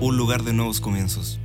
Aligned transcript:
un 0.00 0.16
lugar 0.16 0.42
de 0.42 0.52
nuevos 0.52 0.80
comienzos. 0.80 1.38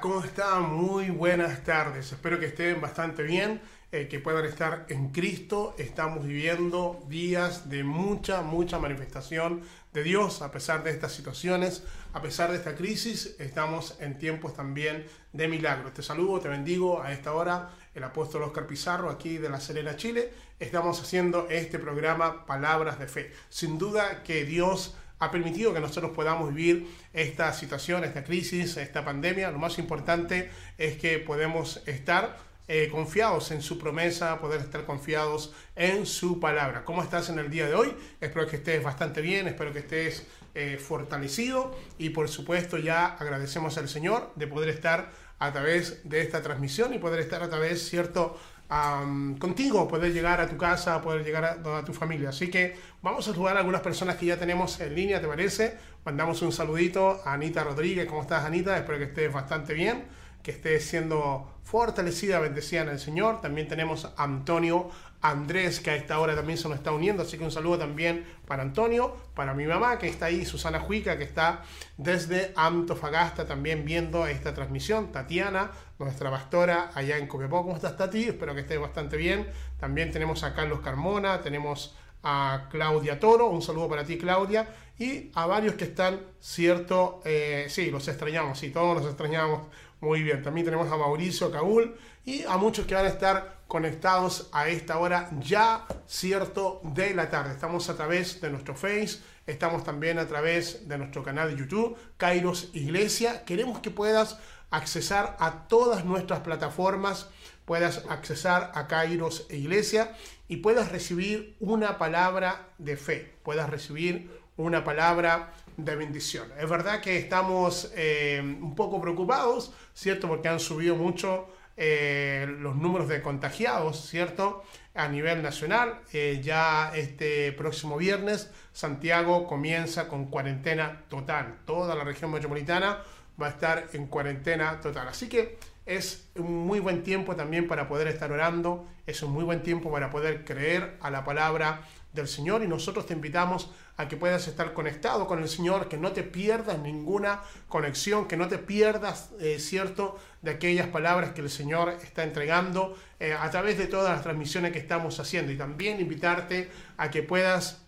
¿Cómo 0.00 0.24
están? 0.24 0.74
Muy 0.74 1.10
buenas 1.10 1.62
tardes. 1.62 2.12
Espero 2.12 2.40
que 2.40 2.46
estén 2.46 2.80
bastante 2.80 3.22
bien, 3.22 3.60
eh, 3.92 4.08
que 4.08 4.18
puedan 4.18 4.46
estar 4.46 4.86
en 4.88 5.10
Cristo. 5.10 5.74
Estamos 5.78 6.26
viviendo 6.26 7.04
días 7.08 7.68
de 7.68 7.84
mucha, 7.84 8.40
mucha 8.40 8.78
manifestación 8.78 9.60
de 9.92 10.02
Dios 10.02 10.40
a 10.40 10.50
pesar 10.50 10.82
de 10.84 10.90
estas 10.90 11.12
situaciones, 11.12 11.82
a 12.14 12.22
pesar 12.22 12.50
de 12.50 12.56
esta 12.56 12.74
crisis. 12.74 13.36
Estamos 13.38 13.96
en 14.00 14.16
tiempos 14.18 14.54
también 14.54 15.06
de 15.32 15.48
milagros. 15.48 15.92
Te 15.92 16.02
saludo, 16.02 16.40
te 16.40 16.48
bendigo 16.48 17.02
a 17.02 17.12
esta 17.12 17.34
hora, 17.34 17.70
el 17.94 18.04
apóstol 18.04 18.44
Oscar 18.44 18.66
Pizarro, 18.66 19.10
aquí 19.10 19.36
de 19.36 19.50
La 19.50 19.60
Serena, 19.60 19.96
Chile. 19.96 20.32
Estamos 20.58 21.00
haciendo 21.00 21.48
este 21.50 21.78
programa 21.78 22.46
Palabras 22.46 22.98
de 22.98 23.06
Fe. 23.06 23.32
Sin 23.50 23.76
duda 23.76 24.22
que 24.22 24.44
Dios 24.44 24.94
ha 25.20 25.30
permitido 25.30 25.72
que 25.72 25.80
nosotros 25.80 26.12
podamos 26.12 26.52
vivir 26.52 26.88
esta 27.12 27.52
situación, 27.52 28.04
esta 28.04 28.24
crisis, 28.24 28.76
esta 28.76 29.04
pandemia. 29.04 29.50
Lo 29.50 29.58
más 29.58 29.78
importante 29.78 30.50
es 30.78 30.96
que 30.96 31.18
podemos 31.18 31.82
estar 31.86 32.38
eh, 32.68 32.88
confiados 32.90 33.50
en 33.50 33.62
su 33.62 33.78
promesa, 33.78 34.38
poder 34.40 34.60
estar 34.60 34.84
confiados 34.86 35.52
en 35.76 36.06
su 36.06 36.40
palabra. 36.40 36.84
¿Cómo 36.84 37.02
estás 37.02 37.28
en 37.28 37.38
el 37.38 37.50
día 37.50 37.66
de 37.66 37.74
hoy? 37.74 37.92
Espero 38.20 38.46
que 38.46 38.56
estés 38.56 38.82
bastante 38.82 39.20
bien, 39.20 39.46
espero 39.48 39.72
que 39.72 39.80
estés 39.80 40.26
eh, 40.54 40.78
fortalecido 40.78 41.76
y 41.98 42.10
por 42.10 42.28
supuesto 42.28 42.78
ya 42.78 43.06
agradecemos 43.06 43.76
al 43.76 43.88
Señor 43.88 44.32
de 44.36 44.46
poder 44.46 44.68
estar 44.68 45.10
a 45.38 45.52
través 45.52 46.08
de 46.08 46.20
esta 46.20 46.42
transmisión 46.42 46.94
y 46.94 46.98
poder 46.98 47.20
estar 47.20 47.42
a 47.42 47.48
través, 47.48 47.88
¿cierto? 47.88 48.38
Am, 48.70 49.36
contigo, 49.36 49.86
poder 49.86 50.12
llegar 50.12 50.40
a 50.40 50.48
tu 50.48 50.56
casa, 50.56 51.02
poder 51.02 51.24
llegar 51.24 51.44
a, 51.44 51.78
a 51.78 51.84
tu 51.84 51.92
familia. 51.92 52.30
Así 52.30 52.48
que 52.48 52.76
vamos 53.02 53.28
a 53.28 53.32
saludar 53.32 53.56
a 53.56 53.60
algunas 53.60 53.82
personas 53.82 54.16
que 54.16 54.26
ya 54.26 54.38
tenemos 54.38 54.80
en 54.80 54.94
línea, 54.94 55.20
¿te 55.20 55.26
parece? 55.26 55.76
Mandamos 56.04 56.40
un 56.40 56.52
saludito 56.52 57.20
a 57.24 57.34
Anita 57.34 57.62
Rodríguez. 57.62 58.06
¿Cómo 58.06 58.22
estás, 58.22 58.44
Anita? 58.44 58.76
Espero 58.76 58.98
que 58.98 59.04
estés 59.04 59.30
bastante 59.32 59.74
bien, 59.74 60.04
que 60.42 60.52
estés 60.52 60.84
siendo 60.86 61.52
fortalecida, 61.62 62.38
bendecida 62.40 62.82
en 62.82 62.88
el 62.88 62.98
Señor. 62.98 63.40
También 63.42 63.68
tenemos 63.68 64.06
a 64.06 64.24
Antonio 64.24 64.90
Andrés, 65.22 65.80
que 65.80 65.90
a 65.90 65.96
esta 65.96 66.18
hora 66.18 66.34
también 66.34 66.58
se 66.58 66.68
nos 66.68 66.78
está 66.78 66.92
uniendo. 66.92 67.22
Así 67.22 67.36
que 67.36 67.44
un 67.44 67.50
saludo 67.50 67.78
también 67.78 68.24
para 68.46 68.62
Antonio, 68.62 69.14
para 69.34 69.54
mi 69.54 69.66
mamá, 69.66 69.98
que 69.98 70.08
está 70.08 70.26
ahí, 70.26 70.44
Susana 70.44 70.80
Juica, 70.80 71.18
que 71.18 71.24
está 71.24 71.62
desde 71.96 72.52
Antofagasta 72.56 73.46
también 73.46 73.84
viendo 73.84 74.26
esta 74.26 74.54
transmisión. 74.54 75.12
Tatiana, 75.12 75.70
nuestra 75.98 76.30
pastora 76.30 76.90
allá 76.94 77.18
en 77.18 77.26
Copiapó. 77.26 77.62
¿Cómo 77.62 77.76
estás, 77.76 77.96
Tati? 77.96 78.24
Espero 78.24 78.54
que 78.54 78.62
estés 78.62 78.80
bastante 78.80 79.16
bien. 79.16 79.46
También 79.78 80.10
tenemos 80.10 80.42
a 80.42 80.54
Carlos 80.54 80.80
Carmona, 80.80 81.40
tenemos 81.40 81.94
a 82.22 82.68
Claudia 82.70 83.18
Toro, 83.18 83.46
un 83.46 83.62
saludo 83.62 83.88
para 83.88 84.04
ti 84.04 84.18
Claudia, 84.18 84.68
y 84.98 85.30
a 85.34 85.46
varios 85.46 85.74
que 85.74 85.84
están, 85.84 86.20
cierto, 86.38 87.22
eh, 87.24 87.66
sí, 87.68 87.90
los 87.90 88.06
extrañamos, 88.08 88.58
sí, 88.58 88.70
todos 88.70 88.98
los 88.98 89.06
extrañamos 89.06 89.62
muy 90.00 90.22
bien. 90.22 90.42
También 90.42 90.64
tenemos 90.64 90.90
a 90.90 90.96
Mauricio 90.96 91.50
Caúl 91.50 91.96
y 92.24 92.42
a 92.44 92.56
muchos 92.56 92.86
que 92.86 92.94
van 92.94 93.06
a 93.06 93.08
estar 93.08 93.59
conectados 93.70 94.48
a 94.50 94.68
esta 94.68 94.98
hora 94.98 95.30
ya, 95.38 95.86
cierto, 96.04 96.80
de 96.82 97.14
la 97.14 97.30
tarde. 97.30 97.52
Estamos 97.52 97.88
a 97.88 97.94
través 97.94 98.40
de 98.40 98.50
nuestro 98.50 98.74
Face, 98.74 99.20
estamos 99.46 99.84
también 99.84 100.18
a 100.18 100.26
través 100.26 100.88
de 100.88 100.98
nuestro 100.98 101.22
canal 101.22 101.50
de 101.50 101.56
YouTube, 101.56 101.96
Kairos 102.16 102.70
Iglesia. 102.72 103.44
Queremos 103.44 103.78
que 103.78 103.92
puedas 103.92 104.38
accesar 104.70 105.36
a 105.38 105.68
todas 105.68 106.04
nuestras 106.04 106.40
plataformas, 106.40 107.28
puedas 107.64 108.04
accesar 108.08 108.72
a 108.74 108.88
Kairos 108.88 109.46
Iglesia 109.50 110.16
y 110.48 110.56
puedas 110.56 110.90
recibir 110.90 111.54
una 111.60 111.96
palabra 111.96 112.70
de 112.78 112.96
fe, 112.96 113.36
puedas 113.44 113.70
recibir 113.70 114.32
una 114.56 114.82
palabra 114.82 115.54
de 115.76 115.94
bendición. 115.94 116.48
Es 116.58 116.68
verdad 116.68 117.00
que 117.00 117.18
estamos 117.18 117.92
eh, 117.94 118.40
un 118.42 118.74
poco 118.74 119.00
preocupados, 119.00 119.72
¿cierto? 119.94 120.26
Porque 120.26 120.48
han 120.48 120.58
subido 120.58 120.96
mucho 120.96 121.46
eh, 121.82 122.46
los 122.58 122.76
números 122.76 123.08
de 123.08 123.22
contagiados, 123.22 124.06
¿cierto? 124.06 124.62
A 124.94 125.08
nivel 125.08 125.42
nacional. 125.42 126.00
Eh, 126.12 126.42
ya 126.42 126.92
este 126.94 127.52
próximo 127.52 127.96
viernes 127.96 128.50
Santiago 128.74 129.46
comienza 129.46 130.06
con 130.06 130.26
cuarentena 130.26 131.04
total. 131.08 131.60
Toda 131.64 131.94
la 131.94 132.04
región 132.04 132.32
metropolitana 132.32 132.98
va 133.40 133.46
a 133.46 133.50
estar 133.50 133.88
en 133.94 134.08
cuarentena 134.08 134.78
total. 134.80 135.08
Así 135.08 135.26
que 135.30 135.56
es 135.86 136.28
un 136.36 136.66
muy 136.66 136.80
buen 136.80 137.02
tiempo 137.02 137.34
también 137.34 137.66
para 137.66 137.88
poder 137.88 138.08
estar 138.08 138.30
orando, 138.30 138.86
es 139.06 139.22
un 139.22 139.32
muy 139.32 139.44
buen 139.44 139.62
tiempo 139.62 139.90
para 139.90 140.10
poder 140.10 140.44
creer 140.44 140.98
a 141.00 141.10
la 141.10 141.24
palabra 141.24 141.80
del 142.12 142.28
Señor 142.28 142.62
y 142.62 142.68
nosotros 142.68 143.06
te 143.06 143.14
invitamos 143.14 143.70
a 143.96 144.08
que 144.08 144.16
puedas 144.16 144.48
estar 144.48 144.72
conectado 144.72 145.26
con 145.26 145.40
el 145.40 145.48
Señor, 145.48 145.88
que 145.88 145.96
no 145.96 146.12
te 146.12 146.22
pierdas 146.22 146.78
ninguna 146.78 147.42
conexión, 147.68 148.26
que 148.26 148.36
no 148.36 148.48
te 148.48 148.58
pierdas, 148.58 149.30
eh, 149.40 149.58
cierto, 149.60 150.18
de 150.42 150.52
aquellas 150.52 150.88
palabras 150.88 151.32
que 151.32 151.42
el 151.42 151.50
Señor 151.50 151.90
está 152.02 152.24
entregando 152.24 152.96
eh, 153.18 153.34
a 153.34 153.50
través 153.50 153.78
de 153.78 153.86
todas 153.86 154.12
las 154.12 154.22
transmisiones 154.22 154.72
que 154.72 154.78
estamos 154.78 155.20
haciendo 155.20 155.52
y 155.52 155.56
también 155.56 156.00
invitarte 156.00 156.70
a 156.96 157.10
que 157.10 157.22
puedas 157.22 157.82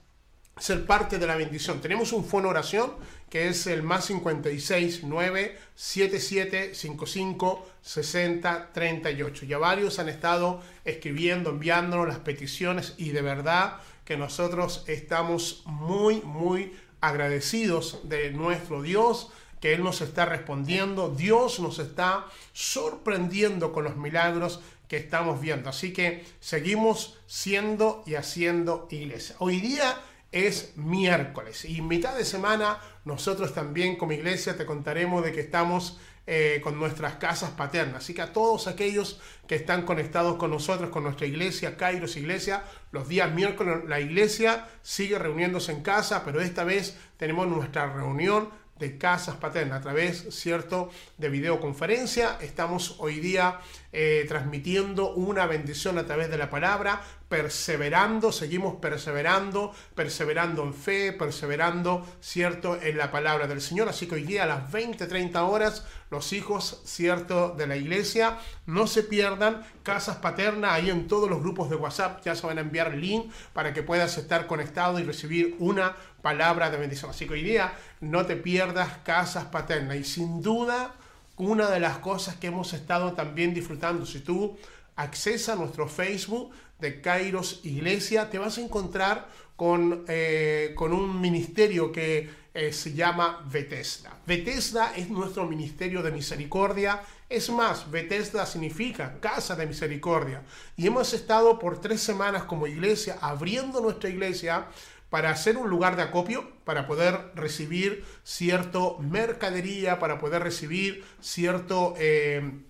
ser 0.59 0.85
parte 0.85 1.19
de 1.19 1.27
la 1.27 1.37
bendición. 1.37 1.81
Tenemos 1.81 2.13
un 2.13 2.25
fono 2.25 2.51
oración 2.51 2.93
que 3.31 3.49
es 3.49 3.67
el 3.67 3.83
más 3.83 4.05
56 4.05 5.05
9 5.05 5.59
77 5.75 6.75
55 6.75 7.67
60 7.81 8.73
38. 8.73 9.47
Ya 9.47 9.57
varios 9.57 9.99
han 9.99 10.11
estado 10.11 10.63
escribiendo, 10.85 11.51
enviándonos 11.51 12.07
las 12.07 12.19
peticiones 12.19 12.95
y 12.99 13.11
de 13.11 13.23
verdad 13.23 13.79
que 14.05 14.17
nosotros 14.17 14.85
estamos 14.87 15.63
muy, 15.67 16.21
muy 16.23 16.73
agradecidos 17.01 18.01
de 18.05 18.31
nuestro 18.31 18.83
Dios 18.83 19.31
que 19.63 19.75
Él 19.75 19.85
nos 19.85 20.01
está 20.01 20.25
respondiendo, 20.27 21.11
Dios 21.11 21.61
nos 21.61 21.79
está 21.79 22.27
sorprendiendo 22.53 23.73
con 23.73 23.85
los 23.85 23.97
milagros 23.97 24.61
que 24.89 24.97
estamos 24.97 25.41
viendo. 25.41 25.71
Así 25.71 25.93
que 25.93 26.25
seguimos 26.41 27.17
siendo 27.29 28.03
y 28.05 28.17
haciendo 28.17 28.89
iglesia. 28.91 29.37
Hoy 29.39 29.61
día 29.61 30.01
es 30.33 30.77
miércoles 30.77 31.65
y 31.65 31.81
mitad 31.81 32.17
de 32.17 32.25
semana 32.25 32.81
nosotros 33.05 33.55
también 33.55 33.97
como 33.97 34.13
iglesia 34.13 34.57
te 34.57 34.67
contaremos 34.67 35.23
de 35.23 35.33
que 35.33 35.41
estamos 35.41 35.99
eh, 36.27 36.61
con 36.63 36.79
nuestras 36.79 37.17
casas 37.17 37.51
paternas. 37.51 38.05
Así 38.05 38.15
que 38.15 38.23
a 38.23 38.33
todos 38.33 38.69
aquellos 38.69 39.21
que 39.49 39.57
están 39.57 39.83
conectados 39.83 40.37
con 40.37 40.51
nosotros, 40.51 40.91
con 40.91 41.03
nuestra 41.03 41.27
iglesia, 41.27 41.77
Kairos 41.77 42.17
Iglesia, 42.17 42.63
los 42.93 43.09
días 43.09 43.33
miércoles 43.33 43.79
la 43.89 43.99
iglesia 43.99 44.69
sigue 44.83 45.19
reuniéndose 45.19 45.73
en 45.73 45.83
casa, 45.83 46.25
pero 46.25 46.41
esta 46.41 46.63
vez 46.63 46.97
tenemos 47.17 47.49
nuestra 47.49 47.93
reunión 47.93 48.51
de 48.79 48.99
casas 48.99 49.37
paternas 49.37 49.79
a 49.79 49.83
través, 49.83 50.27
cierto, 50.31 50.91
de 51.19 51.29
videoconferencia. 51.29 52.39
Estamos 52.41 52.97
hoy 52.99 53.21
día 53.21 53.61
eh, 53.93 54.25
transmitiendo 54.27 55.13
una 55.13 55.47
bendición 55.47 55.99
a 55.99 56.07
través 56.07 56.31
de 56.31 56.39
la 56.39 56.49
palabra, 56.49 57.03
perseverando, 57.29 58.33
seguimos 58.33 58.77
perseverando, 58.77 59.75
perseverando 59.95 60.63
en 60.63 60.73
fe, 60.73 61.13
perseverando, 61.13 62.07
cierto, 62.21 62.81
en 62.81 62.97
la 62.97 63.11
palabra 63.11 63.47
del 63.47 63.61
Señor. 63.61 63.91
Así 63.91 64.07
que 64.07 64.15
hoy 64.15 64.25
día 64.25 64.45
a 64.45 64.47
las 64.47 64.73
20, 64.73 65.07
30 65.07 65.45
horas, 65.45 65.87
los 66.11 66.33
hijos, 66.33 66.81
cierto, 66.85 67.55
de 67.57 67.67
la 67.67 67.77
iglesia, 67.77 68.39
no 68.65 68.87
se 68.87 69.03
pierdan 69.03 69.63
casas 69.83 70.17
paternas 70.17 70.73
ahí 70.73 70.89
en 70.89 71.07
todos 71.07 71.29
los 71.29 71.41
grupos 71.41 71.69
de 71.69 71.77
WhatsApp. 71.77 72.23
Ya 72.25 72.35
se 72.35 72.47
van 72.47 72.59
a 72.59 72.63
enviar 72.63 72.95
link 72.95 73.31
para 73.53 73.73
que 73.73 73.83
puedas 73.83 74.17
estar 74.17 74.47
conectado 74.47 74.99
y 74.99 75.05
recibir 75.05 75.57
una 75.59 75.97
palabra 76.23 76.71
de 76.71 76.79
bendición. 76.79 77.11
Así 77.11 77.27
que 77.27 77.35
hoy 77.35 77.43
día 77.43 77.75
no 78.01 78.25
te 78.25 78.37
pierdas 78.37 78.99
casas 79.05 79.45
paternas 79.47 79.97
y 79.97 80.05
sin 80.05 80.41
duda 80.41 80.95
una 81.43 81.71
de 81.71 81.81
las 81.81 81.99
cosas 81.99 82.37
que 82.37 82.49
hemos 82.49 82.73
estado 82.73 83.13
también 83.13 83.53
disfrutando, 83.53 84.07
si 84.07 84.21
tú 84.21 84.57
accesas 84.97 85.57
a 85.57 85.59
nuestro 85.59 85.89
Facebook 85.89 86.53
de 86.79 87.01
Kairos 87.01 87.61
Iglesia, 87.65 88.31
te 88.31 88.39
vas 88.39 88.59
a 88.59 88.61
encontrar 88.61 89.29
con, 89.57 90.05
eh, 90.09 90.73
con 90.77 90.93
un 90.93 91.21
ministerio 91.21 91.93
que 91.93 92.29
eh, 92.55 92.73
se 92.73 92.93
llama 92.93 93.45
Bethesda. 93.51 94.17
Bethesda 94.27 94.95
es 94.95 95.09
nuestro 95.09 95.47
ministerio 95.47 96.03
de 96.03 96.11
misericordia. 96.11 97.03
Es 97.29 97.49
más, 97.49 97.91
Bethesda 97.91 98.45
significa 98.45 99.19
casa 99.21 99.57
de 99.57 99.67
misericordia. 99.67 100.43
Y 100.77 100.87
hemos 100.87 101.15
estado 101.15 101.59
por 101.59 101.81
tres 101.81 102.03
semanas 102.03 102.45
como 102.45 102.67
iglesia 102.67 103.17
abriendo 103.21 103.81
nuestra 103.81 104.11
iglesia 104.11 104.67
para 105.13 105.29
hacer 105.29 105.59
un 105.59 105.69
lugar 105.69 105.95
de 105.97 106.05
acopio, 106.05 106.49
para 106.65 106.87
poder 106.87 107.33
recibir 107.35 108.03
cierto 108.25 108.97
mercadería, 108.99 109.99
para 109.99 110.19
poder 110.19 110.43
recibir 110.43 111.05
cierto... 111.21 111.93
Eh, 111.99 112.63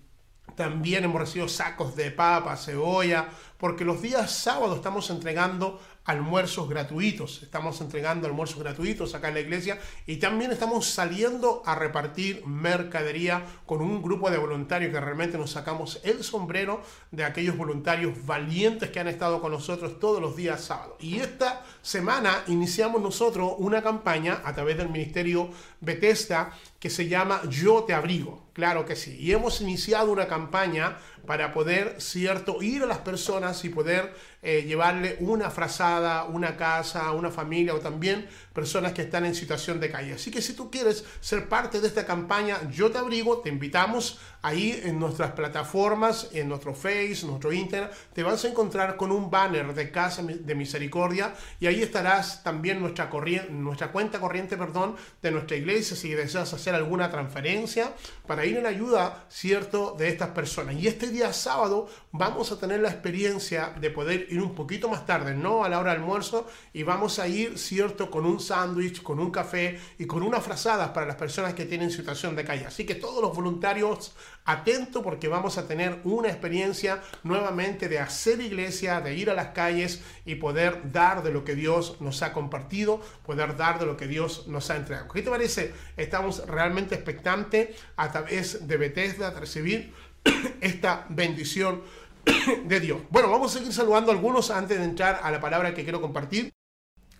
también 0.57 1.05
hemos 1.05 1.21
recibido 1.21 1.47
sacos 1.47 1.95
de 1.95 2.11
papa, 2.11 2.57
cebolla, 2.57 3.29
porque 3.63 3.85
los 3.85 4.01
días 4.01 4.29
sábados 4.29 4.75
estamos 4.75 5.09
entregando 5.09 5.79
almuerzos 6.03 6.67
gratuitos. 6.67 7.43
Estamos 7.43 7.79
entregando 7.79 8.27
almuerzos 8.27 8.59
gratuitos 8.59 9.15
acá 9.15 9.29
en 9.29 9.35
la 9.35 9.39
iglesia 9.39 9.79
y 10.05 10.17
también 10.17 10.51
estamos 10.51 10.85
saliendo 10.85 11.63
a 11.65 11.73
repartir 11.73 12.45
mercadería 12.45 13.45
con 13.65 13.81
un 13.81 14.01
grupo 14.01 14.29
de 14.29 14.37
voluntarios 14.37 14.91
que 14.91 14.99
realmente 14.99 15.37
nos 15.37 15.51
sacamos 15.51 16.01
el 16.03 16.25
sombrero 16.25 16.81
de 17.11 17.23
aquellos 17.23 17.55
voluntarios 17.55 18.25
valientes 18.25 18.89
que 18.89 18.99
han 18.99 19.07
estado 19.07 19.39
con 19.39 19.53
nosotros 19.53 19.97
todos 19.97 20.21
los 20.21 20.35
días 20.35 20.61
sábados. 20.61 20.97
Y 20.99 21.19
esta 21.19 21.63
semana 21.81 22.43
iniciamos 22.47 23.01
nosotros 23.01 23.53
una 23.59 23.81
campaña 23.81 24.41
a 24.43 24.53
través 24.53 24.75
del 24.75 24.89
Ministerio 24.89 25.49
Bethesda 25.79 26.51
que 26.81 26.89
se 26.89 27.07
llama 27.07 27.41
Yo 27.49 27.85
te 27.85 27.93
abrigo. 27.93 28.43
Claro 28.51 28.85
que 28.85 28.95
sí. 28.95 29.15
Y 29.19 29.31
hemos 29.31 29.61
iniciado 29.61 30.11
una 30.11 30.27
campaña 30.27 30.97
para 31.25 31.53
poder, 31.53 31.95
cierto, 31.99 32.61
ir 32.61 32.83
a 32.83 32.87
las 32.87 32.99
personas 32.99 33.63
y 33.65 33.69
poder 33.69 34.13
eh, 34.43 34.63
llevarle 34.63 35.15
una 35.21 35.49
frazada, 35.49 36.25
una 36.25 36.57
casa, 36.57 37.11
una 37.13 37.31
familia 37.31 37.73
o 37.73 37.79
también 37.79 38.27
personas 38.51 38.91
que 38.91 39.03
están 39.03 39.25
en 39.25 39.33
situación 39.33 39.79
de 39.79 39.89
calle. 39.89 40.13
Así 40.13 40.31
que 40.31 40.41
si 40.41 40.53
tú 40.53 40.69
quieres 40.69 41.05
ser 41.21 41.47
parte 41.47 41.79
de 41.79 41.87
esta 41.87 42.05
campaña, 42.05 42.69
yo 42.69 42.91
te 42.91 42.97
abrigo, 42.97 43.39
te 43.39 43.47
invitamos 43.47 44.19
ahí 44.41 44.81
en 44.83 44.99
nuestras 44.99 45.31
plataformas, 45.31 46.29
en 46.33 46.49
nuestro 46.49 46.73
Face, 46.75 47.25
nuestro 47.25 47.53
Internet, 47.53 47.93
te 48.11 48.23
vas 48.23 48.43
a 48.43 48.49
encontrar 48.49 48.97
con 48.97 49.11
un 49.11 49.31
banner 49.31 49.73
de 49.73 49.89
Casa 49.89 50.21
de 50.21 50.55
Misericordia 50.55 51.33
y 51.61 51.67
ahí 51.67 51.81
estarás 51.81 52.43
también 52.43 52.81
nuestra, 52.81 53.09
nuestra 53.49 53.91
cuenta 53.93 54.19
corriente 54.19 54.57
perdón, 54.57 54.97
de 55.21 55.31
nuestra 55.31 55.55
iglesia 55.55 55.95
si 55.95 56.09
deseas 56.09 56.53
hacer 56.53 56.75
alguna 56.75 57.09
transferencia 57.09 57.93
para 58.27 58.45
ir 58.45 58.57
en 58.57 58.65
ayuda, 58.65 59.25
cierto, 59.29 59.95
de 59.97 60.09
estas 60.09 60.29
personas. 60.29 60.75
Y 60.75 60.87
este 60.87 61.09
día 61.09 61.31
sábado 61.31 61.87
vamos 62.11 62.51
a 62.51 62.59
tener 62.59 62.81
la 62.81 62.89
experiencia 62.89 63.73
de 63.79 63.89
poder 63.89 64.27
ir 64.33 64.41
un 64.41 64.55
poquito 64.55 64.89
más 64.89 65.05
tarde, 65.05 65.33
no 65.33 65.63
a 65.63 65.69
la 65.69 65.79
hora 65.79 65.91
de 65.91 65.97
almuerzo, 65.97 66.47
y 66.73 66.83
vamos 66.83 67.19
a 67.19 67.27
ir, 67.27 67.57
cierto, 67.57 68.09
con 68.09 68.25
un 68.25 68.39
sándwich, 68.39 69.01
con 69.01 69.19
un 69.19 69.31
café 69.31 69.79
y 69.97 70.05
con 70.05 70.23
unas 70.23 70.43
frazadas 70.43 70.89
para 70.89 71.05
las 71.05 71.15
personas 71.15 71.53
que 71.53 71.65
tienen 71.65 71.91
situación 71.91 72.35
de 72.35 72.43
calle. 72.43 72.65
Así 72.65 72.85
que 72.85 72.95
todos 72.95 73.21
los 73.21 73.35
voluntarios 73.35 74.15
atentos 74.45 75.03
porque 75.03 75.27
vamos 75.27 75.57
a 75.57 75.67
tener 75.67 75.99
una 76.03 76.29
experiencia 76.29 77.01
nuevamente 77.23 77.87
de 77.87 77.99
hacer 77.99 78.41
iglesia, 78.41 79.01
de 79.01 79.15
ir 79.15 79.29
a 79.29 79.33
las 79.33 79.49
calles 79.49 80.01
y 80.25 80.35
poder 80.35 80.91
dar 80.91 81.23
de 81.23 81.31
lo 81.31 81.43
que 81.45 81.55
Dios 81.55 81.97
nos 82.01 82.21
ha 82.23 82.33
compartido, 82.33 83.01
poder 83.25 83.55
dar 83.55 83.79
de 83.79 83.85
lo 83.85 83.97
que 83.97 84.07
Dios 84.07 84.47
nos 84.47 84.69
ha 84.69 84.75
entregado. 84.75 85.07
¿Qué 85.07 85.21
te 85.21 85.29
parece? 85.29 85.73
Estamos 85.97 86.45
realmente 86.47 86.95
expectantes 86.95 87.69
a 87.95 88.11
través 88.11 88.67
de 88.67 88.77
Bethesda 88.77 89.31
de 89.31 89.39
recibir 89.39 89.93
esta 90.61 91.05
bendición 91.09 91.81
de 92.65 92.79
Dios. 92.79 93.01
Bueno, 93.09 93.29
vamos 93.29 93.55
a 93.55 93.59
seguir 93.59 93.73
saludando 93.73 94.11
a 94.11 94.15
algunos 94.15 94.51
antes 94.51 94.77
de 94.77 94.85
entrar 94.85 95.19
a 95.23 95.31
la 95.31 95.39
palabra 95.39 95.73
que 95.73 95.83
quiero 95.83 96.01
compartir. 96.01 96.53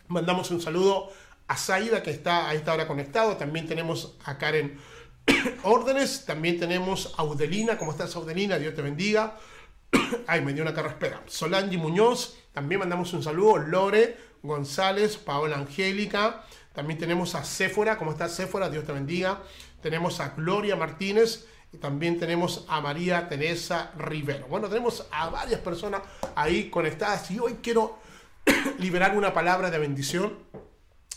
Mandamos 0.08 0.52
un 0.52 0.62
saludo 0.62 1.10
a 1.48 1.58
Saida 1.58 2.04
que 2.04 2.12
está 2.12 2.50
a 2.50 2.54
esta 2.54 2.74
hora 2.74 2.88
conectado. 2.88 3.38
También 3.38 3.68
tenemos 3.68 4.18
a 4.26 4.38
Karen 4.38 4.78
Órdenes. 5.64 6.26
También 6.26 6.60
tenemos 6.60 7.14
a 7.18 7.22
Audelina. 7.22 7.78
¿Cómo 7.78 7.92
estás, 7.92 8.16
Audelina? 8.16 8.58
Dios 8.58 8.76
te 8.76 8.82
bendiga. 8.82 9.38
Ay, 10.28 10.42
me 10.42 10.54
dio 10.54 10.64
una 10.64 10.74
carraspera. 10.74 11.22
Solange 11.28 11.78
Muñoz. 11.78 12.38
También 12.54 12.80
mandamos 12.80 13.14
un 13.14 13.24
saludo. 13.24 13.58
Lore 13.58 14.18
González, 14.42 15.18
Paola 15.18 15.58
Angélica. 15.58 16.44
También 16.74 17.00
tenemos 17.00 17.36
a 17.36 17.44
Céfora. 17.44 17.98
¿Cómo 17.98 18.12
estás, 18.12 18.36
Céfora? 18.36 18.70
Dios 18.70 18.86
te 18.86 18.94
bendiga. 18.94 19.42
Tenemos 19.82 20.20
a 20.20 20.30
Gloria 20.30 20.76
Martínez. 20.76 21.46
También 21.80 22.20
tenemos 22.20 22.66
a 22.68 22.82
María 22.82 23.28
Teresa 23.28 23.92
Rivero. 23.98 24.48
Bueno, 24.48 24.70
tenemos 24.70 25.08
a 25.12 25.30
varias 25.30 25.60
personas 25.60 26.02
ahí 26.36 26.70
conectadas 26.70 27.30
y 27.32 27.40
hoy 27.40 27.58
quiero 27.62 28.00
liberar 28.80 29.18
una 29.18 29.34
palabra 29.34 29.72
de 29.72 29.80
bendición. 29.80 30.38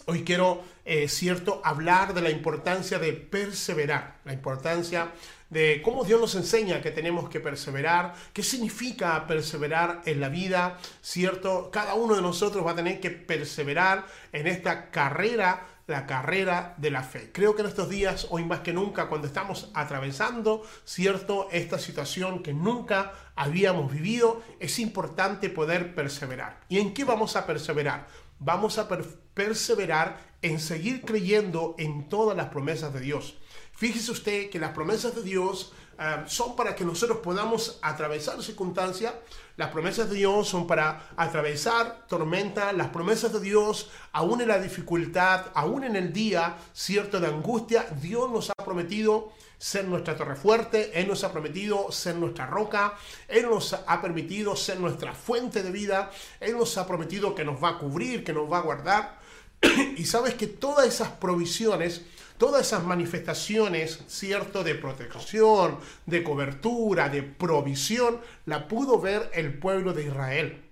Hoy 0.07 0.23
quiero, 0.23 0.63
eh, 0.85 1.09
cierto, 1.09 1.61
hablar 1.65 2.15
de 2.15 2.23
la 2.23 2.31
importancia 2.31 2.99
de 2.99 3.13
perseverar, 3.13 4.19
la 4.25 4.33
importancia 4.33 5.13
de 5.51 5.83
cómo 5.83 6.05
Dios 6.05 6.21
nos 6.21 6.35
enseña 6.35 6.81
que 6.81 6.91
tenemos 6.91 7.29
que 7.29 7.41
perseverar, 7.41 8.15
qué 8.33 8.43
significa 8.43 9.27
perseverar 9.27 10.03
en 10.05 10.21
la 10.21 10.29
vida, 10.29 10.79
cierto, 11.03 11.71
cada 11.73 11.95
uno 11.95 12.17
de 12.17 12.23
nosotros 12.23 12.67
va 12.67 12.73
a 12.73 12.77
tener 12.77 13.01
que 13.01 13.11
perseverar 13.11 14.07
en 14.33 14.47
esta 14.47 14.91
carrera 14.91 15.67
la 15.87 16.07
carrera 16.07 16.75
de 16.79 16.91
la 16.91 17.03
fe. 17.03 17.31
Creo 17.33 17.55
que 17.55 17.63
en 17.63 17.69
estos 17.69 17.89
días, 17.89 18.27
hoy 18.31 18.45
más 18.45 18.61
que 18.61 18.73
nunca, 18.73 19.09
cuando 19.09 19.27
estamos 19.27 19.71
atravesando, 19.75 20.63
cierto, 20.85 21.49
esta 21.53 21.79
situación 21.79 22.43
que 22.43 22.53
nunca 22.53 23.13
habíamos 23.37 23.93
vivido, 23.93 24.43
es 24.59 24.79
importante 24.79 25.49
poder 25.49 25.95
perseverar. 25.95 26.61
¿Y 26.69 26.79
en 26.79 26.93
qué 26.93 27.05
vamos 27.05 27.37
a 27.37 27.47
perseverar? 27.47 28.09
Vamos 28.39 28.79
a 28.79 28.89
perseverar 29.35 30.19
en 30.43 30.61
seguir 30.61 31.03
creyendo 31.03 31.75
en 31.79 32.09
todas 32.09 32.37
las 32.37 32.49
promesas 32.49 32.93
de 32.93 33.01
Dios. 33.01 33.39
Fíjese 33.73 34.11
usted 34.11 34.51
que 34.51 34.59
las 34.59 34.73
promesas 34.73 35.15
de 35.15 35.23
Dios 35.23 35.73
son 36.27 36.57
para 36.57 36.75
que 36.75 36.85
nosotros 36.85 37.19
podamos 37.19 37.79
atravesar 37.83 38.43
circunstancias. 38.43 39.15
Las 39.57 39.71
promesas 39.71 40.11
de 40.11 40.17
Dios 40.17 40.49
son 40.49 40.67
para 40.67 41.09
atravesar 41.17 42.07
tormenta. 42.09 42.73
Las 42.73 42.89
promesas 42.89 43.33
de 43.33 43.41
Dios, 43.41 43.91
aún 44.13 44.41
en 44.41 44.49
la 44.49 44.59
dificultad, 44.59 45.47
aún 45.55 45.85
en 45.85 45.97
el 45.97 46.13
día 46.13 46.59
cierto 46.73 47.21
de 47.21 47.29
angustia, 47.29 47.87
Dios 48.01 48.31
nos 48.31 48.51
ha 48.51 48.65
prometido 48.65 49.33
ser 49.59 49.87
nuestra 49.87 50.17
torre 50.17 50.37
fuerte, 50.37 50.93
Él 51.01 51.09
nos 51.09 51.25
ha 51.25 51.33
prometido 51.33 51.91
ser 51.91 52.17
nuestra 52.17 52.47
roca, 52.47 52.95
Él 53.27 53.49
nos 53.49 53.73
ha 53.73 54.03
permitido 54.03 54.55
ser 54.55 54.79
nuestra 54.79 55.15
fuente 55.15 55.63
de 55.63 55.71
vida, 55.71 56.11
Él 56.41 56.59
nos 56.59 56.77
ha 56.77 56.87
prometido 56.87 57.35
que 57.35 57.45
nos 57.45 57.63
va 57.63 57.71
a 57.71 57.79
cubrir, 57.79 58.23
que 58.23 58.35
nos 58.35 58.51
va 58.53 58.59
a 58.59 58.63
guardar. 58.63 59.19
y 59.97 60.05
sabes 60.05 60.35
que 60.35 60.47
todas 60.47 60.87
esas 60.87 61.09
provisiones 61.13 62.03
todas 62.39 62.67
esas 62.67 62.85
manifestaciones, 62.85 64.01
cierto, 64.07 64.63
de 64.65 64.75
protección, 64.75 65.79
de 66.07 66.23
cobertura, 66.23 67.09
de 67.09 67.23
provisión, 67.23 68.21
la 68.45 68.69
pudo 68.69 69.01
ver 69.01 69.31
el 69.35 69.59
pueblo 69.59 69.93
de 69.93 70.05
Israel. 70.05 70.66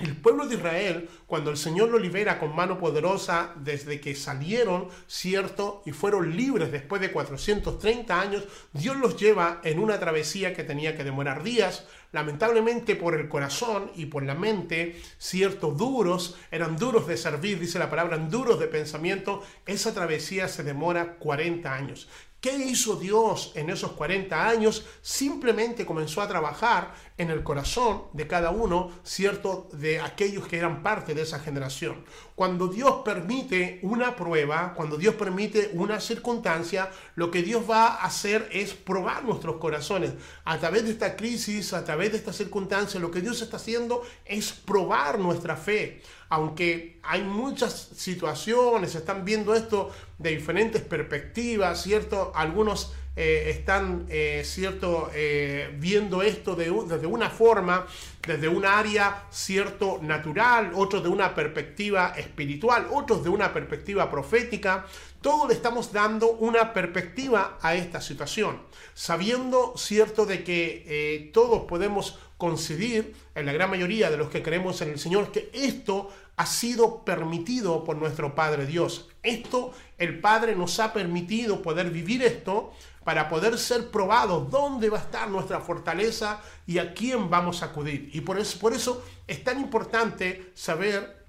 El 0.00 0.16
pueblo 0.16 0.46
de 0.46 0.54
Israel, 0.54 1.10
cuando 1.26 1.50
el 1.50 1.58
Señor 1.58 1.90
lo 1.90 1.98
libera 1.98 2.38
con 2.38 2.56
mano 2.56 2.78
poderosa 2.78 3.52
desde 3.56 4.00
que 4.00 4.14
salieron, 4.14 4.88
cierto, 5.06 5.82
y 5.84 5.92
fueron 5.92 6.34
libres 6.34 6.72
después 6.72 7.02
de 7.02 7.12
430 7.12 8.18
años, 8.18 8.44
Dios 8.72 8.96
los 8.96 9.20
lleva 9.20 9.60
en 9.62 9.78
una 9.78 10.00
travesía 10.00 10.54
que 10.54 10.64
tenía 10.64 10.96
que 10.96 11.04
demorar 11.04 11.42
días, 11.42 11.84
lamentablemente 12.12 12.96
por 12.96 13.14
el 13.14 13.28
corazón 13.28 13.90
y 13.94 14.06
por 14.06 14.22
la 14.22 14.34
mente, 14.34 15.00
cierto, 15.18 15.72
duros, 15.72 16.38
eran 16.50 16.78
duros 16.78 17.06
de 17.06 17.18
servir, 17.18 17.60
dice 17.60 17.78
la 17.78 17.90
palabra, 17.90 18.16
duros 18.16 18.58
de 18.58 18.68
pensamiento, 18.68 19.42
esa 19.66 19.92
travesía 19.92 20.48
se 20.48 20.62
demora 20.62 21.16
40 21.18 21.72
años. 21.74 22.08
¿Qué 22.40 22.56
hizo 22.56 22.96
Dios 22.96 23.52
en 23.54 23.68
esos 23.68 23.92
40 23.92 24.48
años? 24.48 24.86
Simplemente 25.02 25.84
comenzó 25.84 26.22
a 26.22 26.28
trabajar 26.28 26.94
en 27.18 27.30
el 27.30 27.42
corazón 27.42 28.04
de 28.14 28.26
cada 28.26 28.50
uno, 28.50 28.90
cierto, 29.02 29.68
de 29.74 30.00
aquellos 30.00 30.48
que 30.48 30.56
eran 30.56 30.82
parte 30.82 31.14
de 31.14 31.20
esa 31.20 31.38
generación. 31.38 32.02
Cuando 32.34 32.68
Dios 32.68 33.02
permite 33.04 33.78
una 33.82 34.16
prueba, 34.16 34.72
cuando 34.74 34.96
Dios 34.96 35.16
permite 35.16 35.72
una 35.74 36.00
circunstancia, 36.00 36.90
lo 37.14 37.30
que 37.30 37.42
Dios 37.42 37.62
va 37.68 37.88
a 37.88 38.06
hacer 38.06 38.48
es 38.50 38.72
probar 38.72 39.22
nuestros 39.22 39.56
corazones. 39.56 40.14
A 40.46 40.56
través 40.56 40.84
de 40.84 40.92
esta 40.92 41.16
crisis, 41.16 41.74
a 41.74 41.84
través 41.84 42.12
de 42.12 42.16
esta 42.16 42.32
circunstancia, 42.32 42.98
lo 42.98 43.10
que 43.10 43.20
Dios 43.20 43.42
está 43.42 43.58
haciendo 43.58 44.02
es 44.24 44.50
probar 44.50 45.18
nuestra 45.18 45.56
fe 45.56 46.00
aunque 46.30 47.00
hay 47.02 47.22
muchas 47.22 47.90
situaciones, 47.96 48.94
están 48.94 49.24
viendo 49.24 49.54
esto 49.54 49.90
de 50.16 50.30
diferentes 50.30 50.80
perspectivas, 50.80 51.82
¿cierto? 51.82 52.32
Algunos 52.34 52.92
eh, 53.16 53.50
están, 53.50 54.06
eh, 54.08 54.42
¿cierto?, 54.44 55.10
eh, 55.12 55.74
viendo 55.78 56.22
esto 56.22 56.54
de, 56.54 56.70
desde 56.86 57.06
una 57.08 57.28
forma, 57.28 57.84
desde 58.24 58.46
un 58.46 58.64
área, 58.64 59.24
¿cierto?, 59.30 59.98
natural, 60.00 60.70
otros 60.76 61.02
de 61.02 61.08
una 61.08 61.34
perspectiva 61.34 62.14
espiritual, 62.16 62.86
otros 62.92 63.24
de 63.24 63.30
una 63.30 63.52
perspectiva 63.52 64.08
profética. 64.08 64.86
Todos 65.20 65.48
le 65.48 65.54
estamos 65.54 65.92
dando 65.92 66.30
una 66.30 66.72
perspectiva 66.72 67.58
a 67.60 67.74
esta 67.74 68.00
situación, 68.00 68.62
sabiendo, 68.94 69.74
¿cierto?, 69.76 70.26
de 70.26 70.44
que 70.44 71.30
todos 71.34 71.62
podemos 71.66 72.20
coincidir, 72.40 73.14
en 73.36 73.46
la 73.46 73.52
gran 73.52 73.70
mayoría 73.70 74.10
de 74.10 74.16
los 74.16 74.30
que 74.30 74.42
creemos 74.42 74.80
en 74.82 74.90
el 74.90 74.98
Señor, 74.98 75.30
que 75.30 75.48
esto 75.52 76.10
ha 76.34 76.46
sido 76.46 77.04
permitido 77.04 77.84
por 77.84 77.96
nuestro 77.96 78.34
Padre 78.34 78.66
Dios. 78.66 79.08
Esto 79.22 79.72
el 79.98 80.18
Padre 80.20 80.56
nos 80.56 80.80
ha 80.80 80.92
permitido 80.92 81.62
poder 81.62 81.90
vivir 81.90 82.22
esto 82.24 82.72
para 83.04 83.28
poder 83.28 83.58
ser 83.58 83.90
probados 83.90 84.50
dónde 84.50 84.88
va 84.88 84.98
a 84.98 85.02
estar 85.02 85.28
nuestra 85.28 85.60
fortaleza 85.60 86.40
y 86.66 86.78
a 86.78 86.94
quién 86.94 87.30
vamos 87.30 87.62
a 87.62 87.66
acudir. 87.66 88.10
Y 88.12 88.22
por 88.22 88.38
eso, 88.38 88.58
por 88.58 88.72
eso 88.72 89.04
es 89.26 89.44
tan 89.44 89.60
importante 89.60 90.50
saber 90.54 91.24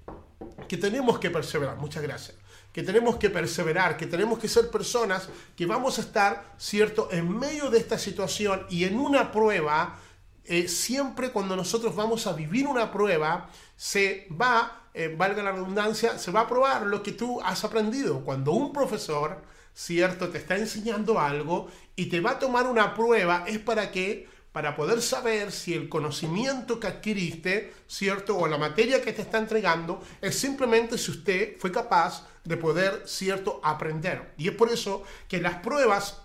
que 0.66 0.76
tenemos 0.76 1.18
que 1.18 1.30
perseverar. 1.30 1.76
Muchas 1.76 2.02
gracias. 2.02 2.36
Que 2.72 2.82
tenemos 2.82 3.16
que 3.16 3.28
perseverar, 3.28 3.98
que 3.98 4.06
tenemos 4.06 4.38
que 4.38 4.48
ser 4.48 4.70
personas 4.70 5.28
que 5.54 5.66
vamos 5.66 5.98
a 5.98 6.00
estar, 6.00 6.54
¿cierto?, 6.56 7.08
en 7.12 7.28
medio 7.38 7.68
de 7.68 7.78
esta 7.78 7.98
situación 7.98 8.66
y 8.70 8.84
en 8.84 8.98
una 8.98 9.30
prueba 9.30 9.98
eh, 10.44 10.68
siempre 10.68 11.30
cuando 11.30 11.56
nosotros 11.56 11.94
vamos 11.94 12.26
a 12.26 12.32
vivir 12.32 12.66
una 12.66 12.90
prueba, 12.90 13.48
se 13.76 14.26
va, 14.30 14.88
eh, 14.94 15.14
valga 15.16 15.42
la 15.42 15.52
redundancia, 15.52 16.18
se 16.18 16.30
va 16.30 16.40
a 16.40 16.48
probar 16.48 16.86
lo 16.86 17.02
que 17.02 17.12
tú 17.12 17.40
has 17.42 17.64
aprendido. 17.64 18.24
Cuando 18.24 18.52
un 18.52 18.72
profesor, 18.72 19.42
cierto, 19.74 20.28
te 20.28 20.38
está 20.38 20.56
enseñando 20.56 21.18
algo 21.18 21.68
y 21.96 22.06
te 22.06 22.20
va 22.20 22.32
a 22.32 22.38
tomar 22.38 22.66
una 22.66 22.94
prueba, 22.94 23.44
es 23.46 23.58
para 23.58 23.90
que 23.90 24.28
para 24.52 24.76
poder 24.76 25.00
saber 25.00 25.50
si 25.50 25.72
el 25.72 25.88
conocimiento 25.88 26.78
que 26.78 26.86
adquiriste, 26.86 27.72
¿cierto? 27.86 28.36
O 28.36 28.46
la 28.46 28.58
materia 28.58 29.00
que 29.00 29.14
te 29.14 29.22
está 29.22 29.38
entregando, 29.38 30.02
es 30.20 30.38
simplemente 30.38 30.98
si 30.98 31.10
usted 31.10 31.56
fue 31.58 31.72
capaz 31.72 32.26
de 32.44 32.58
poder, 32.58 33.02
¿cierto?, 33.06 33.60
aprender. 33.64 34.34
Y 34.36 34.48
es 34.48 34.54
por 34.54 34.70
eso 34.70 35.04
que 35.26 35.40
las 35.40 35.56
pruebas 35.56 36.18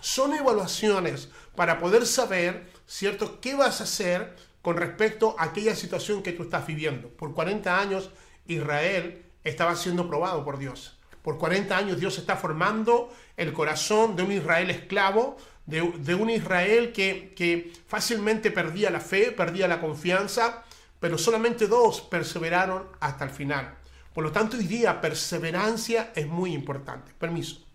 son 0.00 0.34
evaluaciones 0.34 1.28
para 1.54 1.78
poder 1.78 2.04
saber, 2.06 2.68
¿cierto?, 2.86 3.40
qué 3.40 3.54
vas 3.54 3.80
a 3.80 3.84
hacer 3.84 4.36
con 4.62 4.76
respecto 4.76 5.36
a 5.38 5.44
aquella 5.44 5.74
situación 5.76 6.22
que 6.22 6.32
tú 6.32 6.44
estás 6.44 6.66
viviendo. 6.66 7.08
Por 7.08 7.34
40 7.34 7.78
años 7.78 8.10
Israel 8.46 9.24
estaba 9.44 9.76
siendo 9.76 10.08
probado 10.08 10.44
por 10.44 10.58
Dios. 10.58 10.98
Por 11.22 11.38
40 11.38 11.76
años 11.76 12.00
Dios 12.00 12.18
está 12.18 12.36
formando 12.36 13.12
el 13.36 13.52
corazón 13.52 14.16
de 14.16 14.22
un 14.22 14.32
Israel 14.32 14.70
esclavo, 14.70 15.36
de, 15.66 15.82
un 15.82 16.30
Israel 16.30 16.92
que, 16.92 17.34
que 17.36 17.72
fácilmente 17.88 18.50
perdía 18.52 18.90
la 18.90 19.00
fe, 19.00 19.32
perdía 19.32 19.66
la 19.66 19.80
confianza, 19.80 20.64
pero 21.00 21.18
solamente 21.18 21.66
dos 21.66 22.00
perseveraron 22.00 22.88
hasta 23.00 23.24
el 23.24 23.30
final. 23.30 23.76
Por 24.14 24.24
lo 24.24 24.32
tanto, 24.32 24.56
hoy 24.56 24.66
día 24.66 25.00
perseverancia 25.00 26.12
es 26.14 26.26
muy 26.26 26.54
importante. 26.54 27.12
Permiso. 27.18 27.65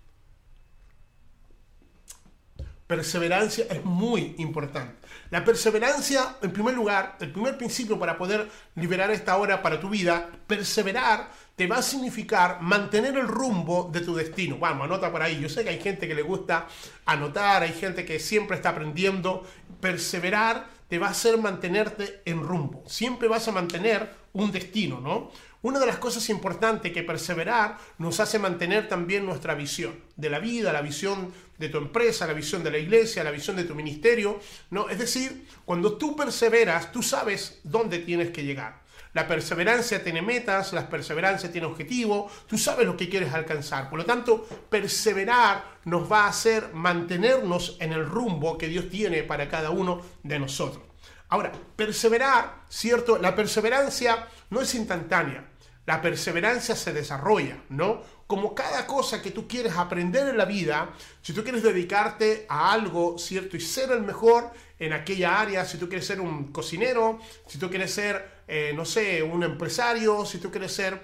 Perseverancia 2.91 3.67
es 3.69 3.85
muy 3.85 4.35
importante. 4.39 5.07
La 5.29 5.45
perseverancia, 5.45 6.35
en 6.41 6.51
primer 6.51 6.73
lugar, 6.73 7.15
el 7.21 7.31
primer 7.31 7.57
principio 7.57 7.97
para 7.97 8.17
poder 8.17 8.49
liberar 8.75 9.09
esta 9.11 9.37
hora 9.37 9.61
para 9.61 9.79
tu 9.79 9.87
vida, 9.87 10.29
perseverar 10.45 11.31
te 11.55 11.67
va 11.67 11.77
a 11.77 11.81
significar 11.81 12.59
mantener 12.59 13.15
el 13.15 13.29
rumbo 13.29 13.89
de 13.93 14.01
tu 14.01 14.13
destino. 14.13 14.57
Vamos, 14.57 14.83
anota 14.83 15.09
por 15.09 15.21
ahí. 15.21 15.39
Yo 15.39 15.47
sé 15.47 15.63
que 15.63 15.69
hay 15.69 15.79
gente 15.79 16.05
que 16.05 16.13
le 16.13 16.21
gusta 16.21 16.67
anotar, 17.05 17.63
hay 17.63 17.71
gente 17.71 18.03
que 18.03 18.19
siempre 18.19 18.57
está 18.57 18.71
aprendiendo. 18.71 19.45
Perseverar 19.79 20.67
te 20.89 20.99
va 20.99 21.07
a 21.07 21.11
hacer 21.11 21.37
mantenerte 21.37 22.21
en 22.25 22.43
rumbo. 22.43 22.83
Siempre 22.87 23.29
vas 23.29 23.47
a 23.47 23.53
mantener 23.53 24.13
un 24.33 24.51
destino, 24.51 24.99
¿no? 24.99 25.31
Una 25.63 25.79
de 25.79 25.85
las 25.85 25.97
cosas 25.97 26.27
importantes 26.29 26.91
que 26.91 27.03
perseverar 27.03 27.77
nos 27.99 28.19
hace 28.19 28.39
mantener 28.39 28.89
también 28.89 29.25
nuestra 29.25 29.53
visión 29.53 29.93
de 30.15 30.29
la 30.29 30.39
vida, 30.39 30.73
la 30.73 30.81
visión 30.81 31.31
de 31.61 31.69
tu 31.69 31.77
empresa, 31.77 32.27
la 32.27 32.33
visión 32.33 32.63
de 32.63 32.71
la 32.71 32.77
iglesia, 32.77 33.23
la 33.23 33.31
visión 33.31 33.55
de 33.55 33.63
tu 33.63 33.75
ministerio, 33.75 34.39
¿no? 34.71 34.89
Es 34.89 34.99
decir, 34.99 35.47
cuando 35.63 35.97
tú 35.97 36.15
perseveras, 36.15 36.91
tú 36.91 37.01
sabes 37.01 37.61
dónde 37.63 37.99
tienes 37.99 38.31
que 38.31 38.43
llegar. 38.43 38.81
La 39.13 39.27
perseverancia 39.27 40.03
tiene 40.03 40.21
metas, 40.21 40.71
la 40.73 40.89
perseverancia 40.89 41.51
tiene 41.51 41.67
objetivo, 41.67 42.31
tú 42.47 42.57
sabes 42.57 42.87
lo 42.87 42.95
que 42.95 43.09
quieres 43.09 43.33
alcanzar. 43.33 43.89
Por 43.89 43.99
lo 43.99 44.05
tanto, 44.05 44.47
perseverar 44.69 45.79
nos 45.85 46.09
va 46.09 46.25
a 46.25 46.29
hacer 46.29 46.73
mantenernos 46.73 47.77
en 47.79 47.91
el 47.91 48.05
rumbo 48.05 48.57
que 48.57 48.69
Dios 48.69 48.89
tiene 48.89 49.23
para 49.23 49.49
cada 49.49 49.69
uno 49.69 50.01
de 50.23 50.39
nosotros. 50.39 50.83
Ahora, 51.27 51.51
perseverar, 51.75 52.63
¿cierto? 52.69 53.17
La 53.17 53.35
perseverancia 53.35 54.27
no 54.49 54.61
es 54.61 54.73
instantánea. 54.75 55.51
La 55.85 56.01
perseverancia 56.01 56.75
se 56.75 56.93
desarrolla, 56.93 57.57
¿no? 57.69 58.03
Como 58.31 58.55
cada 58.55 58.87
cosa 58.87 59.21
que 59.21 59.31
tú 59.31 59.45
quieres 59.45 59.73
aprender 59.73 60.29
en 60.29 60.37
la 60.37 60.45
vida, 60.45 60.93
si 61.21 61.33
tú 61.33 61.43
quieres 61.43 61.63
dedicarte 61.63 62.45
a 62.47 62.71
algo, 62.71 63.17
¿cierto? 63.19 63.57
Y 63.57 63.59
ser 63.59 63.91
el 63.91 64.03
mejor 64.03 64.51
en 64.79 64.93
aquella 64.93 65.41
área, 65.41 65.65
si 65.65 65.77
tú 65.77 65.89
quieres 65.89 66.07
ser 66.07 66.21
un 66.21 66.49
cocinero, 66.49 67.19
si 67.45 67.57
tú 67.57 67.69
quieres 67.69 67.93
ser, 67.93 68.25
eh, 68.47 68.71
no 68.73 68.85
sé, 68.85 69.21
un 69.21 69.43
empresario, 69.43 70.25
si 70.25 70.37
tú 70.37 70.49
quieres 70.49 70.71
ser 70.71 71.01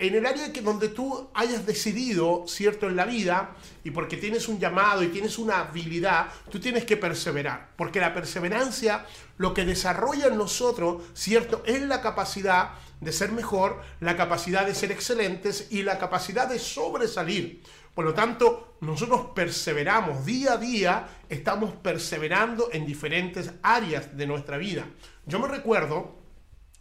en 0.00 0.16
el 0.16 0.26
área 0.26 0.52
que 0.52 0.62
donde 0.62 0.88
tú 0.88 1.30
hayas 1.32 1.64
decidido, 1.64 2.42
cierto, 2.48 2.88
en 2.88 2.96
la 2.96 3.04
vida, 3.04 3.54
y 3.84 3.92
porque 3.92 4.16
tienes 4.16 4.48
un 4.48 4.58
llamado 4.58 5.04
y 5.04 5.08
tienes 5.10 5.38
una 5.38 5.60
habilidad, 5.60 6.26
tú 6.50 6.58
tienes 6.58 6.84
que 6.84 6.96
perseverar. 6.96 7.68
Porque 7.76 8.00
la 8.00 8.12
perseverancia 8.12 9.06
lo 9.36 9.54
que 9.54 9.64
desarrolla 9.64 10.26
en 10.26 10.38
nosotros, 10.38 11.04
cierto, 11.14 11.62
es 11.66 11.80
la 11.82 12.00
capacidad 12.00 12.70
de 13.00 13.12
ser 13.12 13.32
mejor, 13.32 13.82
la 14.00 14.16
capacidad 14.16 14.66
de 14.66 14.74
ser 14.74 14.92
excelentes 14.92 15.68
y 15.70 15.82
la 15.82 15.98
capacidad 15.98 16.48
de 16.48 16.58
sobresalir. 16.58 17.62
Por 17.94 18.04
lo 18.04 18.14
tanto, 18.14 18.76
nosotros 18.80 19.28
perseveramos 19.34 20.26
día 20.26 20.54
a 20.54 20.56
día, 20.56 21.08
estamos 21.28 21.72
perseverando 21.74 22.68
en 22.72 22.86
diferentes 22.86 23.52
áreas 23.62 24.16
de 24.16 24.26
nuestra 24.26 24.56
vida. 24.58 24.84
Yo 25.26 25.38
me 25.38 25.48
recuerdo 25.48 26.16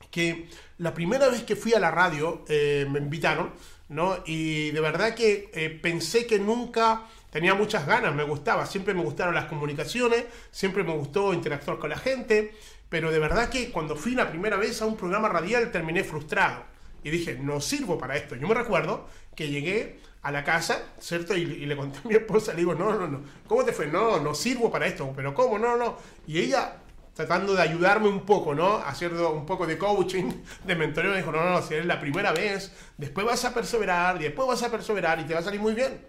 que 0.09 0.47
la 0.77 0.93
primera 0.93 1.27
vez 1.29 1.43
que 1.43 1.55
fui 1.55 1.73
a 1.73 1.79
la 1.79 1.91
radio 1.91 2.43
eh, 2.47 2.85
me 2.89 2.99
invitaron, 2.99 3.51
¿no? 3.89 4.17
Y 4.25 4.71
de 4.71 4.79
verdad 4.79 5.13
que 5.13 5.49
eh, 5.53 5.69
pensé 5.69 6.25
que 6.25 6.39
nunca 6.39 7.05
tenía 7.29 7.55
muchas 7.55 7.87
ganas, 7.87 8.13
me 8.13 8.23
gustaba, 8.23 8.65
siempre 8.65 8.93
me 8.93 9.03
gustaron 9.03 9.33
las 9.33 9.45
comunicaciones, 9.45 10.25
siempre 10.51 10.83
me 10.83 10.93
gustó 10.93 11.33
interactuar 11.33 11.79
con 11.79 11.89
la 11.89 11.97
gente, 11.97 12.53
pero 12.93 13.11
de 13.11 13.17
verdad 13.17 13.49
que 13.49 13.71
cuando 13.71 13.95
fui 13.95 14.13
la 14.13 14.29
primera 14.29 14.55
vez 14.55 14.79
a 14.83 14.85
un 14.85 14.95
programa 14.95 15.27
radial 15.27 15.71
terminé 15.71 16.03
frustrado 16.03 16.61
y 17.03 17.09
dije, 17.09 17.39
no 17.41 17.59
sirvo 17.59 17.97
para 17.97 18.15
esto. 18.15 18.35
Yo 18.35 18.47
me 18.47 18.53
recuerdo 18.53 19.07
que 19.35 19.49
llegué 19.49 19.99
a 20.21 20.31
la 20.31 20.43
casa, 20.43 20.79
¿cierto? 20.99 21.35
Y, 21.35 21.43
le 21.65 21.75
conté 21.75 21.97
a 21.97 22.07
mi 22.07 22.13
esposa, 22.13 22.51
le 22.51 22.59
digo, 22.59 22.75
no, 22.75 22.93
no, 22.93 23.07
no, 23.07 23.21
¿cómo 23.47 23.65
te 23.65 23.73
fue? 23.73 23.87
No, 23.87 24.19
no 24.19 24.35
sirvo 24.35 24.69
para 24.69 24.85
esto, 24.85 25.11
pero 25.15 25.33
¿cómo? 25.33 25.57
No, 25.57 25.75
no. 25.75 25.97
Y 26.27 26.37
ella 26.37 26.75
tratando 27.15 27.55
de 27.55 27.63
ayudarme 27.63 28.09
un 28.09 28.27
poco, 28.27 28.53
¿no? 28.53 28.75
Haciendo 28.77 29.33
un 29.33 29.47
poco 29.47 29.65
de 29.65 29.75
coaching, 29.75 30.31
de 30.63 30.75
mentoreo, 30.75 31.13
me 31.13 31.17
dijo, 31.17 31.31
no, 31.31 31.43
no, 31.43 31.49
no, 31.49 31.61
si 31.63 31.73
es 31.73 31.87
la 31.87 31.99
primera 31.99 32.31
vez, 32.31 32.71
después 32.95 33.25
vas 33.25 33.43
a 33.43 33.55
perseverar, 33.55 34.17
y 34.21 34.25
después 34.25 34.47
vas 34.47 34.61
a 34.61 34.69
perseverar 34.69 35.19
y 35.19 35.23
te 35.23 35.33
va 35.33 35.39
a 35.39 35.43
salir 35.43 35.59
muy 35.59 35.73
bien. 35.73 35.99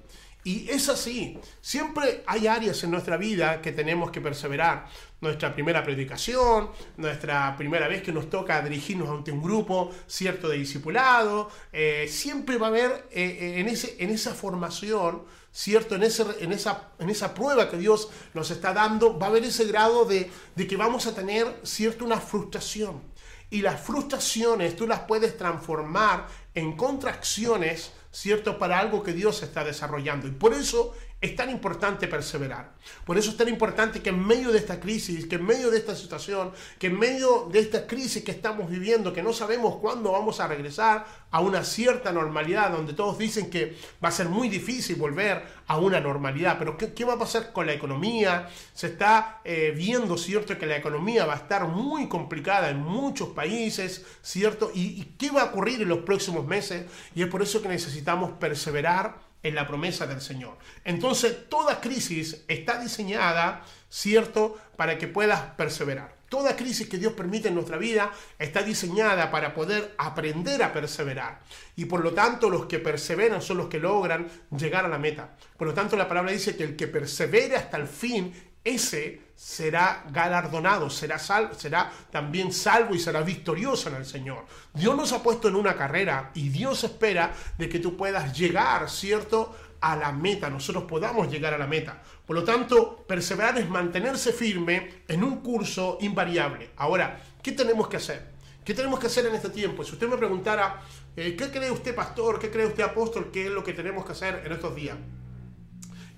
Y 0.46 0.68
es 0.68 0.90
así, 0.90 1.38
siempre 1.62 2.22
hay 2.26 2.46
áreas 2.46 2.84
en 2.84 2.90
nuestra 2.90 3.16
vida 3.16 3.62
que 3.62 3.72
tenemos 3.72 4.10
que 4.10 4.20
perseverar. 4.20 4.86
Nuestra 5.22 5.54
primera 5.54 5.82
predicación, 5.82 6.68
nuestra 6.98 7.56
primera 7.56 7.88
vez 7.88 8.02
que 8.02 8.12
nos 8.12 8.28
toca 8.28 8.60
dirigirnos 8.60 9.08
ante 9.08 9.32
un 9.32 9.42
grupo 9.42 9.90
cierto 10.06 10.50
de 10.50 10.58
discipulado, 10.58 11.50
eh, 11.72 12.06
siempre 12.10 12.58
va 12.58 12.66
a 12.66 12.68
haber 12.68 12.90
eh, 13.10 13.38
eh, 13.40 13.60
en, 13.60 13.68
ese, 13.68 13.96
en 13.98 14.10
esa 14.10 14.34
formación, 14.34 15.22
¿cierto? 15.50 15.94
En, 15.94 16.02
ese, 16.02 16.26
en, 16.40 16.52
esa, 16.52 16.90
en 16.98 17.08
esa 17.08 17.32
prueba 17.32 17.70
que 17.70 17.78
Dios 17.78 18.10
nos 18.34 18.50
está 18.50 18.74
dando, 18.74 19.18
va 19.18 19.28
a 19.28 19.30
haber 19.30 19.44
ese 19.44 19.64
grado 19.64 20.04
de, 20.04 20.30
de 20.54 20.66
que 20.66 20.76
vamos 20.76 21.06
a 21.06 21.14
tener, 21.14 21.60
¿cierto? 21.62 22.04
Una 22.04 22.20
frustración. 22.20 23.00
Y 23.48 23.62
las 23.62 23.80
frustraciones 23.80 24.76
tú 24.76 24.86
las 24.86 25.00
puedes 25.00 25.38
transformar 25.38 26.26
en 26.54 26.76
contracciones 26.76 27.92
¿cierto? 28.14 28.58
Para 28.58 28.78
algo 28.78 29.02
que 29.02 29.12
Dios 29.12 29.42
está 29.42 29.64
desarrollando. 29.64 30.28
Y 30.28 30.30
por 30.30 30.54
eso 30.54 30.94
es 31.24 31.34
tan 31.34 31.48
importante 31.48 32.06
perseverar. 32.06 32.74
Por 33.06 33.16
eso 33.16 33.30
es 33.30 33.36
tan 33.38 33.48
importante 33.48 34.02
que 34.02 34.10
en 34.10 34.26
medio 34.26 34.52
de 34.52 34.58
esta 34.58 34.78
crisis, 34.78 35.24
que 35.24 35.36
en 35.36 35.46
medio 35.46 35.70
de 35.70 35.78
esta 35.78 35.96
situación, 35.96 36.52
que 36.78 36.88
en 36.88 36.98
medio 36.98 37.48
de 37.50 37.60
esta 37.60 37.86
crisis 37.86 38.22
que 38.22 38.30
estamos 38.30 38.68
viviendo, 38.68 39.10
que 39.10 39.22
no 39.22 39.32
sabemos 39.32 39.76
cuándo 39.76 40.12
vamos 40.12 40.38
a 40.40 40.48
regresar 40.48 41.06
a 41.30 41.40
una 41.40 41.64
cierta 41.64 42.12
normalidad, 42.12 42.72
donde 42.72 42.92
todos 42.92 43.16
dicen 43.16 43.48
que 43.48 43.74
va 44.04 44.10
a 44.10 44.12
ser 44.12 44.28
muy 44.28 44.50
difícil 44.50 44.96
volver 44.96 45.42
a 45.66 45.78
una 45.78 45.98
normalidad, 45.98 46.58
pero 46.58 46.76
¿qué, 46.76 47.04
va 47.06 47.14
a 47.14 47.18
pasar 47.18 47.54
con 47.54 47.64
la 47.64 47.72
economía? 47.72 48.50
Se 48.74 48.88
está 48.88 49.40
eh, 49.44 49.72
viendo, 49.74 50.18
¿cierto?, 50.18 50.58
que 50.58 50.66
la 50.66 50.76
economía 50.76 51.24
va 51.24 51.32
a 51.32 51.38
estar 51.38 51.66
muy 51.66 52.06
complicada 52.06 52.68
en 52.68 52.82
muchos 52.82 53.30
países, 53.30 54.04
¿cierto? 54.20 54.70
¿Y, 54.74 55.00
¿Y 55.00 55.14
qué 55.16 55.30
va 55.30 55.40
a 55.40 55.46
ocurrir 55.46 55.80
en 55.80 55.88
los 55.88 56.00
próximos 56.00 56.46
meses? 56.46 56.84
Y 57.14 57.22
es 57.22 57.28
por 57.28 57.40
eso 57.40 57.62
que 57.62 57.68
necesitamos 57.68 58.32
perseverar 58.32 59.24
en 59.44 59.54
la 59.54 59.68
promesa 59.68 60.08
del 60.08 60.20
Señor. 60.20 60.58
Entonces, 60.84 61.48
toda 61.48 61.80
crisis 61.80 62.44
está 62.48 62.80
diseñada, 62.80 63.62
¿cierto?, 63.88 64.58
para 64.76 64.98
que 64.98 65.06
puedas 65.06 65.40
perseverar. 65.56 66.16
Toda 66.28 66.56
crisis 66.56 66.88
que 66.88 66.98
Dios 66.98 67.12
permite 67.12 67.48
en 67.48 67.54
nuestra 67.54 67.76
vida 67.76 68.10
está 68.40 68.62
diseñada 68.62 69.30
para 69.30 69.54
poder 69.54 69.94
aprender 69.98 70.64
a 70.64 70.72
perseverar. 70.72 71.38
Y 71.76 71.84
por 71.84 72.02
lo 72.02 72.12
tanto, 72.12 72.50
los 72.50 72.66
que 72.66 72.80
perseveran 72.80 73.40
son 73.40 73.58
los 73.58 73.68
que 73.68 73.78
logran 73.78 74.26
llegar 74.50 74.84
a 74.84 74.88
la 74.88 74.98
meta. 74.98 75.36
Por 75.56 75.68
lo 75.68 75.74
tanto, 75.74 75.96
la 75.96 76.08
palabra 76.08 76.32
dice 76.32 76.56
que 76.56 76.64
el 76.64 76.74
que 76.74 76.88
persevere 76.88 77.54
hasta 77.54 77.76
el 77.76 77.86
fin, 77.86 78.34
ese 78.64 79.20
será 79.36 80.04
galardonado, 80.10 80.88
será, 80.88 81.18
será 81.18 81.92
también 82.10 82.52
salvo 82.52 82.94
y 82.94 82.98
será 82.98 83.20
victorioso 83.22 83.90
en 83.90 83.96
el 83.96 84.06
Señor. 84.06 84.46
Dios 84.72 84.96
nos 84.96 85.12
ha 85.12 85.22
puesto 85.22 85.48
en 85.48 85.56
una 85.56 85.76
carrera 85.76 86.30
y 86.34 86.48
Dios 86.48 86.82
espera 86.84 87.32
de 87.58 87.68
que 87.68 87.78
tú 87.78 87.96
puedas 87.96 88.36
llegar, 88.36 88.88
¿cierto?, 88.90 89.54
a 89.84 89.96
la 89.96 90.12
meta, 90.12 90.48
nosotros 90.48 90.84
podamos 90.84 91.30
llegar 91.30 91.52
a 91.52 91.58
la 91.58 91.66
meta. 91.66 92.02
Por 92.26 92.34
lo 92.34 92.42
tanto, 92.42 93.04
perseverar 93.06 93.58
es 93.58 93.68
mantenerse 93.68 94.32
firme 94.32 95.02
en 95.06 95.22
un 95.22 95.42
curso 95.42 95.98
invariable. 96.00 96.70
Ahora, 96.76 97.20
¿qué 97.42 97.52
tenemos 97.52 97.86
que 97.88 97.98
hacer? 97.98 98.32
¿Qué 98.64 98.72
tenemos 98.72 98.98
que 98.98 99.08
hacer 99.08 99.26
en 99.26 99.34
este 99.34 99.50
tiempo? 99.50 99.84
Si 99.84 99.92
usted 99.92 100.08
me 100.08 100.16
preguntara, 100.16 100.80
eh, 101.14 101.36
¿qué 101.36 101.50
cree 101.50 101.70
usted 101.70 101.94
pastor? 101.94 102.38
¿Qué 102.38 102.50
cree 102.50 102.64
usted 102.64 102.82
apóstol? 102.82 103.30
¿Qué 103.30 103.44
es 103.44 103.52
lo 103.52 103.62
que 103.62 103.74
tenemos 103.74 104.06
que 104.06 104.12
hacer 104.12 104.42
en 104.46 104.52
estos 104.52 104.74
días? 104.74 104.96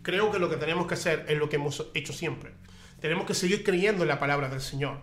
Creo 0.07 0.31
que 0.31 0.39
lo 0.39 0.49
que 0.49 0.57
tenemos 0.57 0.87
que 0.87 0.95
hacer 0.95 1.25
es 1.27 1.37
lo 1.37 1.49
que 1.49 1.57
hemos 1.57 1.85
hecho 1.93 2.13
siempre. 2.13 2.53
tenemos 3.01 3.27
que 3.27 3.35
seguir 3.35 3.65
creyendo 3.65 4.05
en 4.05 4.09
la 4.09 4.21
palabra 4.21 4.49
del 4.49 4.61
Señor. 4.61 5.01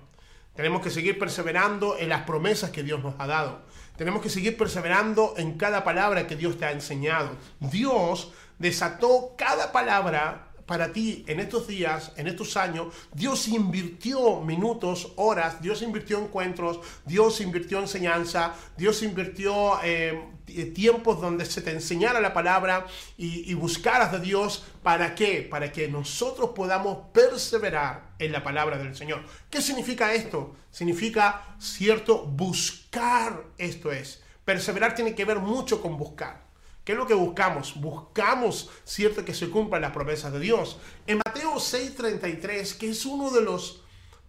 Tenemos 0.55 0.81
que 0.81 0.89
seguir 0.89 1.19
perseverando 1.19 1.97
en 1.99 2.07
las 2.07 2.21
promesas 2.21 2.69
que 2.69 2.83
Dios 2.83 3.03
nos 3.03 3.15
ha 3.19 3.27
dado. 3.27 3.63
Tenemos 3.97 4.21
que 4.21 4.29
seguir 4.29 4.55
perseverando 4.55 5.33
en 5.35 5.57
cada 5.57 5.83
palabra 5.83 6.25
que 6.25 6.37
Dios 6.37 6.57
te 6.57 6.63
ha 6.63 6.71
enseñado. 6.71 7.31
Dios 7.59 8.31
desató 8.59 9.35
cada 9.37 9.73
palabra 9.73 10.52
para 10.65 10.91
ti 10.91 11.23
en 11.27 11.39
estos 11.39 11.67
días, 11.67 12.11
en 12.15 12.27
estos 12.27 12.55
años, 12.57 12.93
Dios 13.13 13.47
invirtió 13.47 14.41
minutos, 14.41 15.13
horas, 15.15 15.61
Dios 15.61 15.81
invirtió 15.81 16.19
encuentros, 16.19 16.79
Dios 17.05 17.41
invirtió 17.41 17.79
enseñanza, 17.79 18.53
Dios 18.77 19.03
invirtió 19.03 19.79
eh, 19.83 20.29
tiempos 20.73 21.19
donde 21.21 21.45
se 21.45 21.61
te 21.61 21.71
enseñara 21.71 22.19
la 22.21 22.33
palabra 22.33 22.85
y, 23.17 23.49
y 23.49 23.53
buscaras 23.53 24.11
de 24.11 24.19
Dios. 24.19 24.65
¿Para 24.81 25.15
qué? 25.15 25.47
Para 25.49 25.71
que 25.71 25.87
nosotros 25.87 26.51
podamos 26.55 27.09
perseverar 27.13 28.13
en 28.19 28.31
la 28.31 28.43
palabra 28.43 28.77
del 28.77 28.95
Señor. 28.95 29.23
¿Qué 29.49 29.61
significa 29.61 30.13
esto? 30.13 30.55
Significa, 30.71 31.55
cierto, 31.59 32.25
buscar 32.25 33.43
esto 33.57 33.91
es. 33.91 34.21
Perseverar 34.45 34.95
tiene 34.95 35.15
que 35.15 35.25
ver 35.25 35.39
mucho 35.39 35.81
con 35.81 35.97
buscar. 35.97 36.42
¿Qué 36.83 36.91
es 36.91 36.97
lo 36.97 37.07
que 37.07 37.13
buscamos? 37.13 37.79
Buscamos, 37.79 38.69
cierto, 38.83 39.23
que 39.23 39.33
se 39.33 39.49
cumplan 39.49 39.81
las 39.81 39.91
promesas 39.91 40.33
de 40.33 40.39
Dios. 40.39 40.77
En 41.07 41.19
Mateo 41.25 41.55
6:33, 41.55 42.77
que 42.77 42.89
es 42.89 43.05
uno 43.05 43.31
de 43.31 43.41
los 43.41 43.83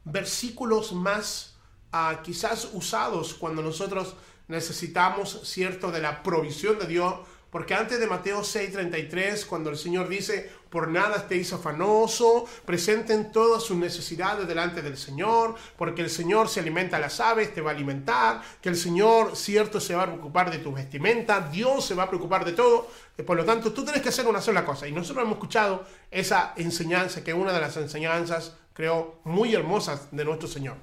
versículos 0.05 0.93
más 0.93 1.57
ah, 1.91 2.21
quizás 2.23 2.69
usados 2.73 3.35
cuando 3.35 3.63
nosotros 3.63 4.15
necesitamos, 4.47 5.41
cierto, 5.45 5.91
de 5.91 6.01
la 6.01 6.23
provisión 6.23 6.79
de 6.79 6.87
Dios, 6.87 7.15
porque 7.51 7.75
antes 7.75 7.99
de 7.99 8.07
Mateo 8.07 8.43
6:33, 8.43 9.47
cuando 9.47 9.71
el 9.71 9.77
Señor 9.77 10.09
dice, 10.09 10.53
por 10.75 10.89
nada 10.89 11.19
estéis 11.19 11.53
afanoso, 11.53 12.47
presenten 12.67 13.31
todas 13.31 13.63
sus 13.63 13.77
necesidades 13.77 14.49
delante 14.49 14.83
del 14.83 14.97
Señor, 14.97 15.55
porque 15.79 16.03
el 16.03 16.11
Señor 16.11 16.49
se 16.49 16.59
alimenta 16.59 16.97
a 16.97 17.01
las 17.01 17.21
aves, 17.21 17.55
te 17.55 17.61
va 17.61 17.71
a 17.71 17.75
alimentar, 17.75 18.43
que 18.61 18.71
el 18.71 18.75
Señor, 18.75 19.37
cierto, 19.37 19.79
se 19.79 19.95
va 19.95 20.03
a 20.03 20.07
preocupar 20.07 20.51
de 20.51 20.59
tu 20.59 20.73
vestimenta, 20.73 21.49
Dios 21.49 21.87
se 21.87 21.95
va 21.95 22.03
a 22.03 22.09
preocupar 22.09 22.45
de 22.45 22.55
todo. 22.55 22.89
Eh, 23.17 23.23
por 23.23 23.37
lo 23.37 23.45
tanto, 23.45 23.73
tú 23.73 23.85
tienes 23.85 24.03
que 24.03 24.09
hacer 24.09 24.27
una 24.27 24.41
sola 24.41 24.65
cosa. 24.65 24.89
Y 24.89 24.93
nosotros 24.93 25.23
hemos 25.23 25.35
escuchado 25.35 25.87
esa 26.11 26.55
enseñanza, 26.57 27.23
que 27.23 27.31
es 27.31 27.37
una 27.37 27.53
de 27.53 27.61
las 27.61 27.77
enseñanzas, 27.77 28.57
creo, 28.73 29.21
muy 29.23 29.55
hermosas 29.55 30.09
de 30.11 30.25
nuestro 30.25 30.49
Señor. 30.49 30.77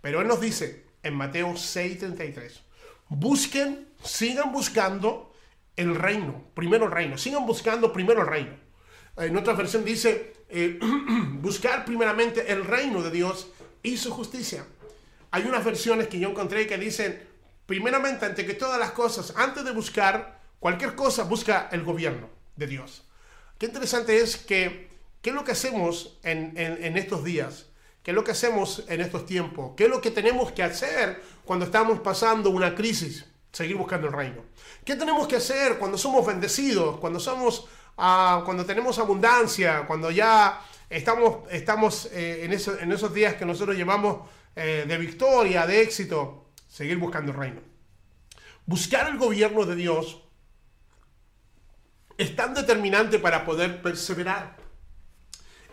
Pero 0.00 0.22
Él 0.22 0.26
nos 0.26 0.40
dice 0.40 0.86
en 1.02 1.14
Mateo 1.14 1.48
6:33, 1.52 2.62
busquen, 3.10 3.88
sigan 4.02 4.52
buscando 4.52 5.34
el 5.76 5.94
reino, 5.94 6.44
primero 6.54 6.86
el 6.86 6.92
reino. 6.92 7.18
Sigan 7.18 7.44
buscando 7.44 7.92
primero 7.92 8.22
el 8.22 8.26
reino. 8.26 8.67
En 9.18 9.36
otra 9.36 9.52
versión 9.54 9.84
dice, 9.84 10.34
eh, 10.48 10.78
buscar 11.40 11.84
primeramente 11.84 12.52
el 12.52 12.64
reino 12.64 13.02
de 13.02 13.10
Dios 13.10 13.48
y 13.82 13.96
su 13.96 14.12
justicia. 14.12 14.64
Hay 15.30 15.44
unas 15.44 15.64
versiones 15.64 16.08
que 16.08 16.18
yo 16.18 16.28
encontré 16.30 16.66
que 16.66 16.78
dicen, 16.78 17.22
primeramente, 17.66 18.26
ante 18.26 18.46
que 18.46 18.54
todas 18.54 18.78
las 18.78 18.92
cosas, 18.92 19.34
antes 19.36 19.64
de 19.64 19.72
buscar 19.72 20.40
cualquier 20.58 20.94
cosa, 20.94 21.24
busca 21.24 21.68
el 21.72 21.82
gobierno 21.82 22.28
de 22.56 22.66
Dios. 22.66 23.04
Qué 23.58 23.66
interesante 23.66 24.18
es 24.18 24.36
que, 24.36 24.88
¿qué 25.20 25.30
es 25.30 25.36
lo 25.36 25.44
que 25.44 25.52
hacemos 25.52 26.18
en, 26.22 26.52
en 26.56 26.96
estos 26.96 27.24
días? 27.24 27.66
¿Qué 28.08 28.12
es 28.12 28.14
lo 28.14 28.24
que 28.24 28.30
hacemos 28.30 28.84
en 28.88 29.02
estos 29.02 29.26
tiempos? 29.26 29.72
¿Qué 29.76 29.84
es 29.84 29.90
lo 29.90 30.00
que 30.00 30.10
tenemos 30.10 30.52
que 30.52 30.62
hacer 30.62 31.20
cuando 31.44 31.66
estamos 31.66 32.00
pasando 32.00 32.48
una 32.48 32.74
crisis? 32.74 33.26
Seguir 33.52 33.76
buscando 33.76 34.06
el 34.06 34.14
reino. 34.14 34.44
¿Qué 34.84 34.96
tenemos 34.96 35.28
que 35.28 35.36
hacer 35.36 35.78
cuando 35.78 35.98
somos 35.98 36.24
bendecidos, 36.24 36.98
cuando 37.00 37.20
somos, 37.20 37.66
uh, 37.98 38.44
cuando 38.44 38.64
tenemos 38.64 38.98
abundancia, 38.98 39.84
cuando 39.86 40.10
ya 40.10 40.62
estamos, 40.88 41.50
estamos 41.50 42.08
eh, 42.12 42.44
en, 42.44 42.92
esos 42.92 43.14
días 43.14 43.34
que 43.34 43.44
nosotros 43.44 43.76
llevamos 43.76 44.28
eh, 44.56 44.84
de 44.86 44.98
victoria, 44.98 45.66
de 45.66 45.82
éxito? 45.82 46.46
Seguir 46.66 46.98
buscando 46.98 47.32
el 47.32 47.38
reino. 47.38 47.60
Buscar 48.66 49.08
el 49.08 49.18
gobierno 49.18 49.64
de 49.64 49.74
Dios 49.74 50.22
es 52.16 52.34
tan 52.36 52.54
determinante 52.54 53.18
para 53.18 53.44
poder 53.44 53.80
perseverar. 53.80 54.56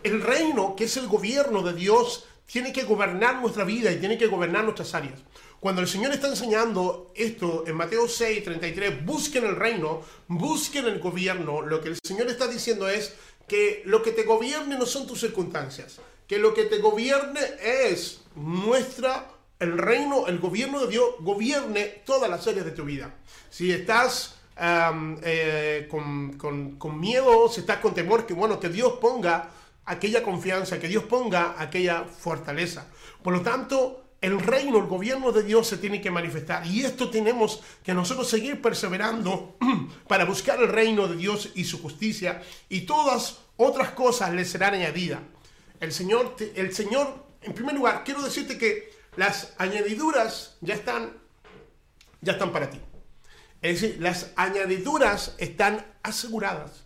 El 0.02 0.22
reino, 0.22 0.76
que 0.76 0.84
es 0.84 0.96
el 0.96 1.08
gobierno 1.08 1.62
de 1.62 1.74
Dios, 1.74 2.26
tiene 2.46 2.72
que 2.72 2.84
gobernar 2.84 3.40
nuestra 3.40 3.64
vida 3.64 3.90
y 3.90 3.98
tiene 3.98 4.16
que 4.16 4.28
gobernar 4.28 4.64
nuestras 4.64 4.94
áreas. 4.94 5.20
Cuando 5.60 5.80
el 5.80 5.88
Señor 5.88 6.12
está 6.12 6.28
enseñando 6.28 7.12
esto 7.14 7.64
en 7.66 7.76
Mateo 7.76 8.08
6, 8.08 8.44
33, 8.44 9.04
busquen 9.04 9.44
el 9.44 9.56
reino, 9.56 10.02
busquen 10.28 10.86
el 10.86 10.98
gobierno, 10.98 11.62
lo 11.62 11.80
que 11.80 11.88
el 11.88 11.98
Señor 12.04 12.28
está 12.28 12.46
diciendo 12.46 12.88
es 12.88 13.14
que 13.48 13.82
lo 13.86 14.02
que 14.02 14.12
te 14.12 14.24
gobierne 14.24 14.76
no 14.76 14.86
son 14.86 15.06
tus 15.06 15.20
circunstancias, 15.20 15.98
que 16.26 16.38
lo 16.38 16.52
que 16.52 16.64
te 16.64 16.78
gobierne 16.78 17.40
es 17.62 18.20
nuestra, 18.34 19.30
el 19.58 19.78
reino, 19.78 20.26
el 20.26 20.38
gobierno 20.38 20.80
de 20.80 20.88
Dios, 20.88 21.04
gobierne 21.20 22.02
todas 22.04 22.28
las 22.28 22.46
áreas 22.46 22.66
de 22.66 22.72
tu 22.72 22.84
vida. 22.84 23.14
Si 23.48 23.72
estás 23.72 24.36
um, 24.58 25.16
eh, 25.22 25.88
con, 25.90 26.34
con, 26.36 26.76
con 26.76 27.00
miedo, 27.00 27.48
si 27.48 27.60
estás 27.60 27.78
con 27.78 27.94
temor, 27.94 28.26
que 28.26 28.34
bueno, 28.34 28.60
que 28.60 28.68
Dios 28.68 28.94
ponga 29.00 29.50
aquella 29.86 30.22
confianza, 30.22 30.78
que 30.78 30.88
Dios 30.88 31.04
ponga 31.04 31.54
aquella 31.58 32.04
fortaleza. 32.04 32.88
Por 33.22 33.32
lo 33.32 33.40
tanto, 33.40 34.05
el 34.26 34.40
reino, 34.40 34.78
el 34.78 34.86
gobierno 34.86 35.30
de 35.30 35.44
Dios 35.44 35.68
se 35.68 35.78
tiene 35.78 36.00
que 36.00 36.10
manifestar. 36.10 36.66
Y 36.66 36.84
esto 36.84 37.10
tenemos 37.10 37.62
que 37.84 37.94
nosotros 37.94 38.28
seguir 38.28 38.60
perseverando 38.60 39.56
para 40.08 40.24
buscar 40.24 40.60
el 40.60 40.68
reino 40.68 41.06
de 41.06 41.14
Dios 41.14 41.50
y 41.54 41.62
su 41.62 41.80
justicia. 41.80 42.42
Y 42.68 42.80
todas 42.80 43.38
otras 43.56 43.90
cosas 43.90 44.34
le 44.34 44.44
serán 44.44 44.74
añadidas. 44.74 45.20
El 45.78 45.92
Señor, 45.92 46.34
el 46.56 46.74
Señor, 46.74 47.24
en 47.40 47.54
primer 47.54 47.76
lugar, 47.76 48.02
quiero 48.04 48.20
decirte 48.20 48.58
que 48.58 48.90
las 49.14 49.54
añadiduras 49.58 50.56
ya 50.60 50.74
están, 50.74 51.12
ya 52.20 52.32
están 52.32 52.50
para 52.50 52.68
ti. 52.68 52.80
Es 53.62 53.80
decir, 53.80 53.98
las 54.00 54.32
añadiduras 54.34 55.36
están 55.38 55.86
aseguradas. 56.02 56.82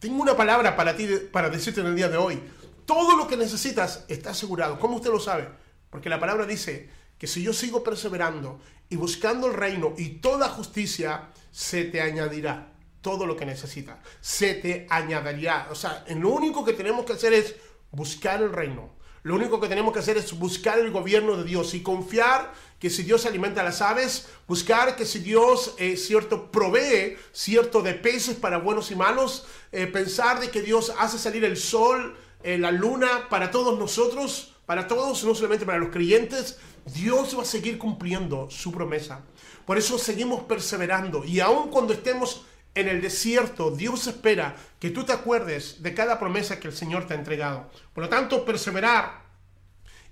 Tengo 0.00 0.20
una 0.20 0.36
palabra 0.36 0.74
para 0.74 0.96
ti, 0.96 1.06
para 1.30 1.48
decirte 1.48 1.80
en 1.80 1.86
el 1.86 1.94
día 1.94 2.08
de 2.08 2.16
hoy. 2.16 2.42
Todo 2.86 3.16
lo 3.16 3.28
que 3.28 3.36
necesitas 3.36 4.04
está 4.08 4.30
asegurado. 4.30 4.80
¿Cómo 4.80 4.96
usted 4.96 5.10
lo 5.10 5.20
sabe? 5.20 5.62
Porque 5.94 6.08
la 6.08 6.18
palabra 6.18 6.44
dice 6.44 6.90
que 7.16 7.28
si 7.28 7.40
yo 7.40 7.52
sigo 7.52 7.84
perseverando 7.84 8.60
y 8.88 8.96
buscando 8.96 9.46
el 9.46 9.54
reino 9.54 9.94
y 9.96 10.16
toda 10.16 10.48
justicia, 10.48 11.28
se 11.52 11.84
te 11.84 12.00
añadirá 12.00 12.72
todo 13.00 13.26
lo 13.26 13.36
que 13.36 13.46
necesitas. 13.46 13.98
Se 14.20 14.54
te 14.54 14.88
añadirá. 14.90 15.68
O 15.70 15.76
sea, 15.76 16.04
lo 16.16 16.30
único 16.30 16.64
que 16.64 16.72
tenemos 16.72 17.06
que 17.06 17.12
hacer 17.12 17.32
es 17.32 17.54
buscar 17.92 18.42
el 18.42 18.52
reino. 18.52 18.90
Lo 19.22 19.36
único 19.36 19.60
que 19.60 19.68
tenemos 19.68 19.92
que 19.92 20.00
hacer 20.00 20.16
es 20.16 20.36
buscar 20.36 20.80
el 20.80 20.90
gobierno 20.90 21.36
de 21.36 21.44
Dios 21.44 21.74
y 21.74 21.84
confiar 21.84 22.52
que 22.80 22.90
si 22.90 23.04
Dios 23.04 23.24
alimenta 23.24 23.60
a 23.60 23.64
las 23.64 23.80
aves, 23.80 24.26
buscar 24.48 24.96
que 24.96 25.06
si 25.06 25.20
Dios, 25.20 25.76
eh, 25.78 25.96
cierto, 25.96 26.50
provee, 26.50 27.16
cierto, 27.30 27.82
de 27.82 27.94
peces 27.94 28.34
para 28.34 28.58
buenos 28.58 28.90
y 28.90 28.96
malos, 28.96 29.46
eh, 29.70 29.86
pensar 29.86 30.40
de 30.40 30.50
que 30.50 30.60
Dios 30.60 30.92
hace 30.98 31.18
salir 31.20 31.44
el 31.44 31.56
sol, 31.56 32.16
eh, 32.42 32.58
la 32.58 32.72
luna 32.72 33.28
para 33.28 33.52
todos 33.52 33.78
nosotros, 33.78 34.53
para 34.66 34.86
todos, 34.86 35.24
no 35.24 35.34
solamente 35.34 35.66
para 35.66 35.78
los 35.78 35.90
creyentes, 35.90 36.58
Dios 36.86 37.36
va 37.36 37.42
a 37.42 37.46
seguir 37.46 37.78
cumpliendo 37.78 38.50
su 38.50 38.72
promesa. 38.72 39.22
Por 39.66 39.78
eso 39.78 39.98
seguimos 39.98 40.44
perseverando 40.44 41.24
y 41.24 41.40
aun 41.40 41.70
cuando 41.70 41.92
estemos 41.92 42.44
en 42.74 42.88
el 42.88 43.00
desierto, 43.00 43.70
Dios 43.70 44.06
espera 44.06 44.56
que 44.80 44.90
tú 44.90 45.04
te 45.04 45.12
acuerdes 45.12 45.82
de 45.82 45.94
cada 45.94 46.18
promesa 46.18 46.58
que 46.58 46.68
el 46.68 46.74
Señor 46.74 47.06
te 47.06 47.14
ha 47.14 47.16
entregado. 47.16 47.70
Por 47.92 48.04
lo 48.04 48.10
tanto, 48.10 48.44
perseverar 48.44 49.22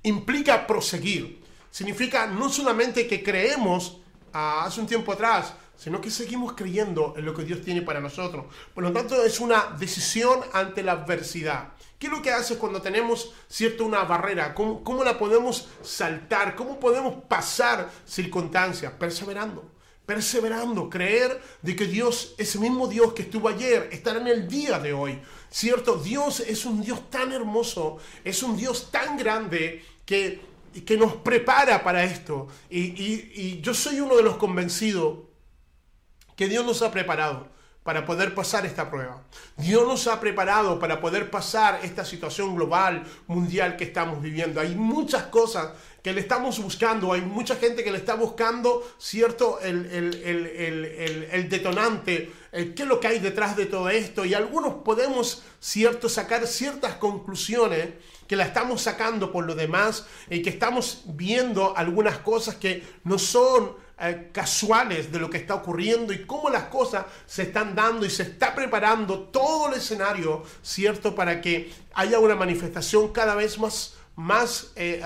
implica 0.04 0.66
proseguir. 0.66 1.42
Significa 1.70 2.26
no 2.26 2.48
solamente 2.48 3.06
que 3.06 3.22
creemos 3.22 3.98
ah, 4.32 4.64
hace 4.64 4.80
un 4.80 4.86
tiempo 4.86 5.12
atrás, 5.12 5.54
sino 5.76 6.00
que 6.00 6.10
seguimos 6.10 6.52
creyendo 6.52 7.14
en 7.16 7.24
lo 7.24 7.34
que 7.34 7.44
Dios 7.44 7.60
tiene 7.62 7.82
para 7.82 8.00
nosotros. 8.00 8.46
Por 8.74 8.84
lo 8.84 8.92
tanto, 8.92 9.22
es 9.24 9.40
una 9.40 9.74
decisión 9.78 10.40
ante 10.52 10.82
la 10.82 10.92
adversidad. 10.92 11.72
¿Qué 11.98 12.08
es 12.08 12.12
lo 12.12 12.20
que 12.20 12.32
hace 12.32 12.58
cuando 12.58 12.82
tenemos 12.82 13.32
cierta 13.48 13.84
una 13.84 14.02
barrera? 14.02 14.54
¿Cómo, 14.54 14.82
¿Cómo, 14.82 15.04
la 15.04 15.18
podemos 15.18 15.68
saltar? 15.82 16.56
¿Cómo 16.56 16.80
podemos 16.80 17.22
pasar 17.28 17.90
circunstancias? 18.04 18.92
Perseverando. 18.98 19.70
Perseverando, 20.04 20.90
creer 20.90 21.40
de 21.62 21.76
que 21.76 21.86
Dios, 21.86 22.34
ese 22.38 22.58
mismo 22.58 22.88
Dios 22.88 23.12
que 23.12 23.22
estuvo 23.22 23.48
ayer, 23.48 23.88
estará 23.92 24.20
en 24.20 24.26
el 24.26 24.48
día 24.48 24.80
de 24.80 24.92
hoy. 24.92 25.20
¿Cierto? 25.48 25.96
Dios 25.96 26.40
es 26.40 26.64
un 26.64 26.82
Dios 26.82 27.08
tan 27.08 27.32
hermoso, 27.32 27.98
es 28.24 28.42
un 28.42 28.56
Dios 28.56 28.90
tan 28.90 29.16
grande 29.16 29.84
que, 30.04 30.40
que 30.84 30.96
nos 30.96 31.14
prepara 31.14 31.84
para 31.84 32.02
esto. 32.02 32.48
Y, 32.68 32.80
y, 32.80 33.32
y 33.34 33.60
yo 33.60 33.74
soy 33.74 34.00
uno 34.00 34.16
de 34.16 34.24
los 34.24 34.38
convencidos 34.38 35.31
que 36.36 36.48
Dios 36.48 36.64
nos 36.64 36.82
ha 36.82 36.90
preparado 36.90 37.48
para 37.82 38.06
poder 38.06 38.34
pasar 38.34 38.64
esta 38.64 38.90
prueba. 38.90 39.22
Dios 39.56 39.86
nos 39.88 40.06
ha 40.06 40.20
preparado 40.20 40.78
para 40.78 41.00
poder 41.00 41.30
pasar 41.30 41.80
esta 41.82 42.04
situación 42.04 42.54
global, 42.54 43.02
mundial 43.26 43.76
que 43.76 43.84
estamos 43.84 44.22
viviendo. 44.22 44.60
Hay 44.60 44.76
muchas 44.76 45.24
cosas 45.24 45.70
que 46.00 46.12
le 46.12 46.20
estamos 46.20 46.60
buscando, 46.60 47.12
hay 47.12 47.22
mucha 47.22 47.56
gente 47.56 47.82
que 47.82 47.90
le 47.90 47.98
está 47.98 48.14
buscando, 48.14 48.88
¿cierto? 48.98 49.58
El, 49.60 49.86
el, 49.86 50.14
el, 50.24 51.28
el 51.32 51.48
detonante, 51.48 52.32
qué 52.52 52.74
es 52.76 52.86
lo 52.86 53.00
que 53.00 53.08
hay 53.08 53.18
detrás 53.18 53.56
de 53.56 53.66
todo 53.66 53.88
esto. 53.88 54.24
Y 54.24 54.34
algunos 54.34 54.74
podemos, 54.84 55.42
¿cierto?, 55.58 56.08
sacar 56.08 56.46
ciertas 56.46 56.94
conclusiones 56.94 57.88
que 58.28 58.36
la 58.36 58.44
estamos 58.44 58.80
sacando 58.80 59.32
por 59.32 59.44
lo 59.44 59.56
demás 59.56 60.06
y 60.30 60.40
que 60.42 60.50
estamos 60.50 61.02
viendo 61.06 61.76
algunas 61.76 62.18
cosas 62.18 62.54
que 62.54 62.84
no 63.02 63.18
son 63.18 63.81
eh, 64.00 64.30
casuales 64.32 65.12
de 65.12 65.18
lo 65.18 65.30
que 65.30 65.38
está 65.38 65.54
ocurriendo 65.54 66.12
y 66.12 66.24
cómo 66.24 66.50
las 66.50 66.64
cosas 66.64 67.06
se 67.26 67.42
están 67.42 67.74
dando 67.74 68.04
y 68.06 68.10
se 68.10 68.24
está 68.24 68.54
preparando 68.54 69.20
todo 69.20 69.68
el 69.68 69.78
escenario, 69.78 70.42
¿cierto? 70.62 71.14
Para 71.14 71.40
que 71.40 71.72
haya 71.94 72.18
una 72.18 72.34
manifestación 72.34 73.12
cada 73.12 73.34
vez 73.34 73.58
más, 73.58 73.94
más, 74.16 74.72
eh, 74.76 75.02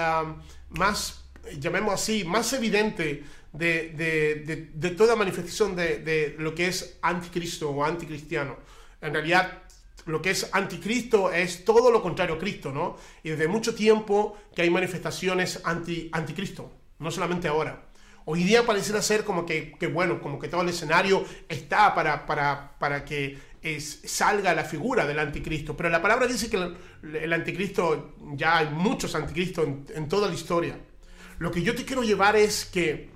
más 0.71 1.25
llamemos 1.59 1.95
así, 1.95 2.25
más 2.25 2.53
evidente 2.53 3.25
de, 3.53 3.91
de, 3.91 4.71
de, 4.75 4.91
toda 4.91 5.17
manifestación 5.17 5.75
de, 5.77 6.35
lo 6.39 6.55
que 6.55 6.69
es 6.69 6.99
anticristo 7.03 7.71
o 7.71 7.85
anticristiano. 7.85 8.57
En 9.01 9.13
realidad, 9.13 9.63
lo 10.07 10.21
que 10.23 10.31
es 10.31 10.49
anticristo 10.53 11.33
es 11.33 11.65
todo 11.65 11.91
lo 11.91 12.03
contrario 12.03 12.37
a 12.37 12.39
Cristo, 12.39 12.71
¿no? 12.73 12.97
Y 13.23 13.31
desde 13.31 13.49
mucho 13.49 13.75
tiempo 13.75 14.37
que 14.55 14.63
hay 14.63 14.71
manifestaciones 14.71 15.61
anti, 15.65 16.09
anticristo, 16.13 16.71
no 16.99 17.11
solamente 17.11 17.49
ahora. 17.49 17.86
Hoy 18.29 18.43
día 18.43 18.67
pareciera 18.67 19.01
ser 19.03 19.23
como 19.23 19.47
que, 19.47 19.77
bueno, 19.93 20.21
como 20.21 20.41
que 20.41 20.49
todo 20.49 20.63
el 20.63 20.69
escenario 20.71 21.25
está 21.49 21.95
para, 21.95 22.27
para, 22.27 22.77
para 22.77 23.05
que 23.05 23.39
es, 23.63 24.01
salga 24.05 24.53
la 24.53 24.65
figura 24.65 25.07
del 25.07 25.21
anticristo. 25.21 25.77
Pero 25.77 25.91
la 25.91 26.03
palabra 26.03 26.27
dice 26.27 26.51
que 26.51 26.57
el, 27.05 27.33
anticristo, 27.33 28.17
ya 28.35 28.59
hay 28.59 28.71
muchos 28.71 29.15
anticristos 29.15 29.69
en, 29.95 30.09
toda 30.09 30.27
la 30.27 30.35
historia. 30.35 30.77
Lo 31.39 31.53
que 31.53 31.63
yo 31.63 31.77
te 31.77 31.85
quiero 31.85 32.03
llevar 32.03 32.35
es 32.35 32.65
que, 32.65 33.11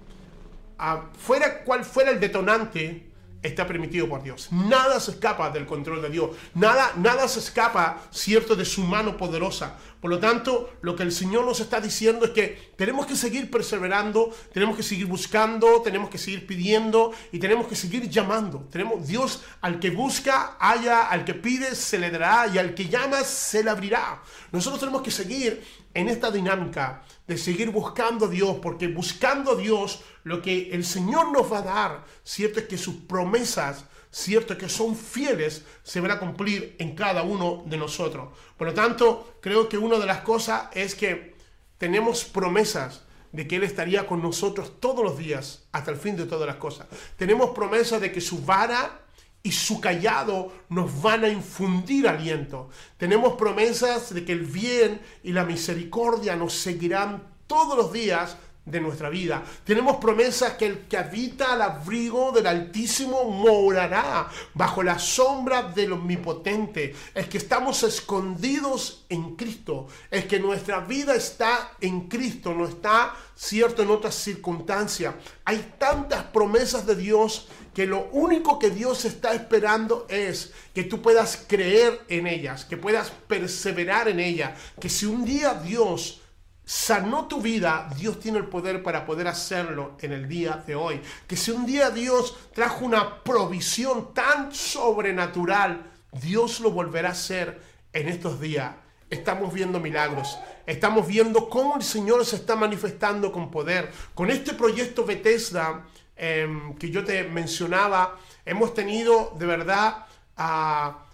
fuera 1.18 1.64
cual 1.64 1.84
fuera 1.84 2.12
el 2.12 2.20
detonante 2.20 3.09
está 3.42 3.66
permitido 3.66 4.08
por 4.08 4.22
Dios. 4.22 4.48
Nada 4.50 5.00
se 5.00 5.12
escapa 5.12 5.50
del 5.50 5.66
control 5.66 6.02
de 6.02 6.10
Dios. 6.10 6.30
Nada, 6.54 6.92
nada 6.96 7.26
se 7.28 7.38
escapa, 7.38 8.02
cierto, 8.10 8.54
de 8.54 8.64
su 8.64 8.82
mano 8.82 9.16
poderosa. 9.16 9.76
Por 10.00 10.10
lo 10.10 10.18
tanto, 10.18 10.70
lo 10.80 10.96
que 10.96 11.02
el 11.02 11.12
Señor 11.12 11.44
nos 11.44 11.60
está 11.60 11.80
diciendo 11.80 12.24
es 12.24 12.30
que 12.30 12.72
tenemos 12.76 13.06
que 13.06 13.16
seguir 13.16 13.50
perseverando, 13.50 14.34
tenemos 14.52 14.76
que 14.76 14.82
seguir 14.82 15.06
buscando, 15.06 15.82
tenemos 15.82 16.08
que 16.08 16.18
seguir 16.18 16.46
pidiendo 16.46 17.12
y 17.32 17.38
tenemos 17.38 17.66
que 17.66 17.76
seguir 17.76 18.08
llamando. 18.08 18.66
Tenemos 18.70 19.06
Dios 19.06 19.42
al 19.60 19.78
que 19.78 19.90
busca, 19.90 20.56
haya, 20.58 21.08
al 21.08 21.24
que 21.24 21.34
pide, 21.34 21.74
se 21.74 21.98
le 21.98 22.10
dará 22.10 22.46
y 22.46 22.58
al 22.58 22.74
que 22.74 22.88
llama, 22.88 23.22
se 23.24 23.62
le 23.62 23.70
abrirá. 23.70 24.22
Nosotros 24.52 24.80
tenemos 24.80 25.02
que 25.02 25.10
seguir 25.10 25.62
en 25.94 26.08
esta 26.08 26.30
dinámica 26.30 27.02
de 27.26 27.36
seguir 27.36 27.70
buscando 27.70 28.26
a 28.26 28.28
Dios, 28.28 28.56
porque 28.62 28.88
buscando 28.88 29.52
a 29.52 29.56
Dios, 29.56 30.02
lo 30.24 30.42
que 30.42 30.70
el 30.72 30.84
Señor 30.84 31.32
nos 31.32 31.52
va 31.52 31.58
a 31.58 31.62
dar, 31.62 32.04
cierto 32.22 32.60
es 32.60 32.66
que 32.66 32.78
sus 32.78 32.94
promesas, 32.94 33.84
cierto 34.10 34.52
es 34.52 34.58
que 34.58 34.68
son 34.68 34.96
fieles, 34.96 35.64
se 35.82 36.00
van 36.00 36.10
a 36.12 36.18
cumplir 36.18 36.76
en 36.78 36.94
cada 36.94 37.22
uno 37.22 37.62
de 37.66 37.76
nosotros. 37.76 38.28
Por 38.56 38.68
lo 38.68 38.74
tanto, 38.74 39.38
creo 39.40 39.68
que 39.68 39.78
una 39.78 39.98
de 39.98 40.06
las 40.06 40.20
cosas 40.20 40.68
es 40.72 40.94
que 40.94 41.34
tenemos 41.78 42.24
promesas 42.24 43.02
de 43.32 43.46
que 43.46 43.56
Él 43.56 43.62
estaría 43.62 44.06
con 44.06 44.22
nosotros 44.22 44.80
todos 44.80 45.04
los 45.04 45.16
días 45.16 45.64
hasta 45.72 45.90
el 45.90 45.96
fin 45.96 46.16
de 46.16 46.26
todas 46.26 46.46
las 46.46 46.56
cosas. 46.56 46.86
Tenemos 47.16 47.50
promesas 47.50 48.00
de 48.00 48.10
que 48.12 48.20
su 48.20 48.44
vara 48.44 49.00
y 49.42 49.52
su 49.52 49.80
callado 49.80 50.52
nos 50.68 51.00
van 51.00 51.24
a 51.24 51.28
infundir 51.28 52.06
aliento. 52.06 52.68
Tenemos 52.96 53.34
promesas 53.34 54.12
de 54.12 54.24
que 54.24 54.32
el 54.32 54.44
bien 54.44 55.00
y 55.22 55.32
la 55.32 55.44
misericordia 55.44 56.36
nos 56.36 56.52
seguirán 56.52 57.22
todos 57.46 57.76
los 57.76 57.92
días 57.92 58.36
de 58.64 58.80
nuestra 58.80 59.08
vida. 59.08 59.42
Tenemos 59.64 59.96
promesas 59.96 60.52
que 60.52 60.66
el 60.66 60.78
que 60.80 60.96
habita 60.96 61.54
al 61.54 61.62
abrigo 61.62 62.30
del 62.30 62.46
Altísimo 62.46 63.24
morará 63.24 64.28
bajo 64.54 64.82
la 64.82 64.98
sombra 64.98 65.62
del 65.62 65.92
Omnipotente. 65.92 66.94
Es 67.14 67.26
que 67.28 67.38
estamos 67.38 67.82
escondidos 67.82 69.06
en 69.08 69.34
Cristo. 69.36 69.88
Es 70.10 70.26
que 70.26 70.38
nuestra 70.38 70.80
vida 70.80 71.14
está 71.14 71.72
en 71.80 72.08
Cristo, 72.08 72.54
no 72.54 72.66
está 72.66 73.14
cierto 73.34 73.82
en 73.82 73.90
otras 73.90 74.14
circunstancias. 74.14 75.14
Hay 75.44 75.74
tantas 75.78 76.24
promesas 76.24 76.86
de 76.86 76.96
Dios 76.96 77.48
que 77.74 77.86
lo 77.86 78.08
único 78.12 78.58
que 78.58 78.70
Dios 78.70 79.04
está 79.04 79.32
esperando 79.32 80.06
es 80.08 80.52
que 80.74 80.84
tú 80.84 81.00
puedas 81.00 81.44
creer 81.46 82.00
en 82.08 82.26
ellas, 82.26 82.64
que 82.64 82.76
puedas 82.76 83.10
perseverar 83.10 84.08
en 84.08 84.20
ellas, 84.20 84.58
que 84.80 84.88
si 84.88 85.06
un 85.06 85.24
día 85.24 85.54
Dios 85.54 86.20
sanó 86.64 87.26
tu 87.26 87.40
vida, 87.40 87.90
Dios 87.96 88.20
tiene 88.20 88.38
el 88.38 88.46
poder 88.46 88.82
para 88.84 89.04
poder 89.04 89.26
hacerlo 89.26 89.96
en 90.00 90.12
el 90.12 90.28
día 90.28 90.62
de 90.64 90.76
hoy. 90.76 91.00
Que 91.26 91.36
si 91.36 91.50
un 91.50 91.66
día 91.66 91.90
Dios 91.90 92.36
trajo 92.54 92.84
una 92.84 93.24
provisión 93.24 94.14
tan 94.14 94.54
sobrenatural, 94.54 95.90
Dios 96.12 96.60
lo 96.60 96.70
volverá 96.70 97.08
a 97.08 97.12
hacer 97.12 97.60
en 97.92 98.08
estos 98.08 98.40
días. 98.40 98.72
Estamos 99.10 99.52
viendo 99.52 99.80
milagros, 99.80 100.38
estamos 100.66 101.08
viendo 101.08 101.48
cómo 101.48 101.76
el 101.76 101.82
Señor 101.82 102.24
se 102.24 102.36
está 102.36 102.54
manifestando 102.54 103.32
con 103.32 103.50
poder. 103.50 103.90
Con 104.14 104.30
este 104.30 104.54
proyecto 104.54 105.04
Bethesda 105.04 105.84
em, 106.22 106.74
que 106.76 106.90
yo 106.90 107.02
te 107.02 107.24
mencionaba, 107.24 108.18
hemos 108.44 108.74
tenido 108.74 109.34
de 109.38 109.46
verdad 109.46 110.04
a, 110.36 111.06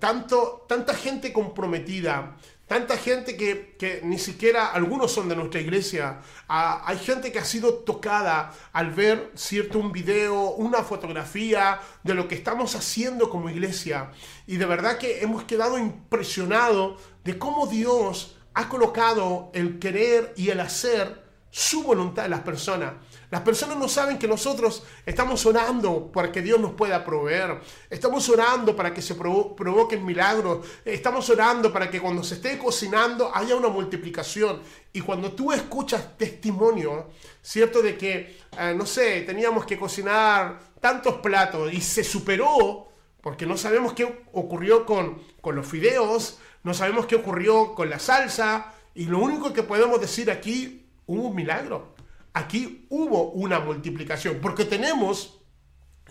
tanto, 0.00 0.64
tanta 0.66 0.94
gente 0.94 1.32
comprometida, 1.32 2.36
Tanta 2.66 2.96
gente 2.96 3.36
que, 3.36 4.00
ni 4.02 4.18
siquiera 4.18 4.66
algunos 4.66 5.12
son 5.12 5.28
de 5.28 5.36
nuestra 5.36 5.60
iglesia. 5.60 6.18
Ah, 6.48 6.82
hay 6.84 6.98
gente 6.98 7.30
que 7.30 7.38
ha 7.38 7.44
sido 7.44 7.74
tocada 7.74 8.52
al 8.72 8.90
ver 8.90 9.30
cierto 9.36 9.78
un 9.78 9.92
video, 9.92 10.50
una 10.50 10.82
fotografía 10.82 11.78
de 12.02 12.14
lo 12.14 12.26
que 12.26 12.34
estamos 12.34 12.74
haciendo 12.74 13.30
como 13.30 13.50
iglesia. 13.50 14.10
Y 14.48 14.56
de 14.56 14.66
verdad 14.66 14.98
que 14.98 15.20
hemos 15.20 15.44
quedado 15.44 15.78
impresionados 15.78 17.00
de 17.22 17.38
cómo 17.38 17.68
Dios 17.68 18.36
ha 18.52 18.68
colocado 18.68 19.52
el 19.54 19.78
querer 19.78 20.34
y 20.36 20.50
el 20.50 20.58
hacer 20.58 21.22
su 21.52 21.84
voluntad 21.84 22.24
en 22.24 22.32
las 22.32 22.40
personas. 22.40 22.94
Las 23.30 23.40
personas 23.40 23.76
no 23.76 23.88
saben 23.88 24.18
que 24.18 24.28
nosotros 24.28 24.84
estamos 25.04 25.44
orando 25.46 26.12
para 26.12 26.30
que 26.30 26.42
Dios 26.42 26.60
nos 26.60 26.72
pueda 26.72 27.04
proveer. 27.04 27.60
Estamos 27.90 28.28
orando 28.28 28.76
para 28.76 28.94
que 28.94 29.02
se 29.02 29.16
provoquen 29.16 30.04
milagros. 30.04 30.64
Estamos 30.84 31.28
orando 31.28 31.72
para 31.72 31.90
que 31.90 32.00
cuando 32.00 32.22
se 32.22 32.36
esté 32.36 32.56
cocinando 32.56 33.34
haya 33.34 33.56
una 33.56 33.68
multiplicación. 33.68 34.60
Y 34.92 35.00
cuando 35.00 35.32
tú 35.32 35.52
escuchas 35.52 36.16
testimonio, 36.16 37.08
¿cierto? 37.42 37.82
De 37.82 37.98
que, 37.98 38.38
eh, 38.58 38.74
no 38.76 38.86
sé, 38.86 39.22
teníamos 39.22 39.66
que 39.66 39.76
cocinar 39.76 40.60
tantos 40.80 41.16
platos 41.16 41.72
y 41.72 41.80
se 41.80 42.04
superó, 42.04 42.88
porque 43.20 43.44
no 43.44 43.56
sabemos 43.56 43.92
qué 43.92 44.24
ocurrió 44.32 44.86
con, 44.86 45.20
con 45.40 45.56
los 45.56 45.66
fideos, 45.66 46.38
no 46.62 46.74
sabemos 46.74 47.06
qué 47.06 47.16
ocurrió 47.16 47.74
con 47.74 47.90
la 47.90 47.98
salsa. 47.98 48.72
Y 48.94 49.06
lo 49.06 49.18
único 49.18 49.52
que 49.52 49.64
podemos 49.64 50.00
decir 50.00 50.30
aquí, 50.30 50.86
hubo 51.06 51.28
un 51.28 51.34
milagro 51.34 51.95
aquí 52.36 52.86
hubo 52.90 53.30
una 53.30 53.60
multiplicación, 53.60 54.40
porque 54.42 54.66
tenemos 54.66 55.40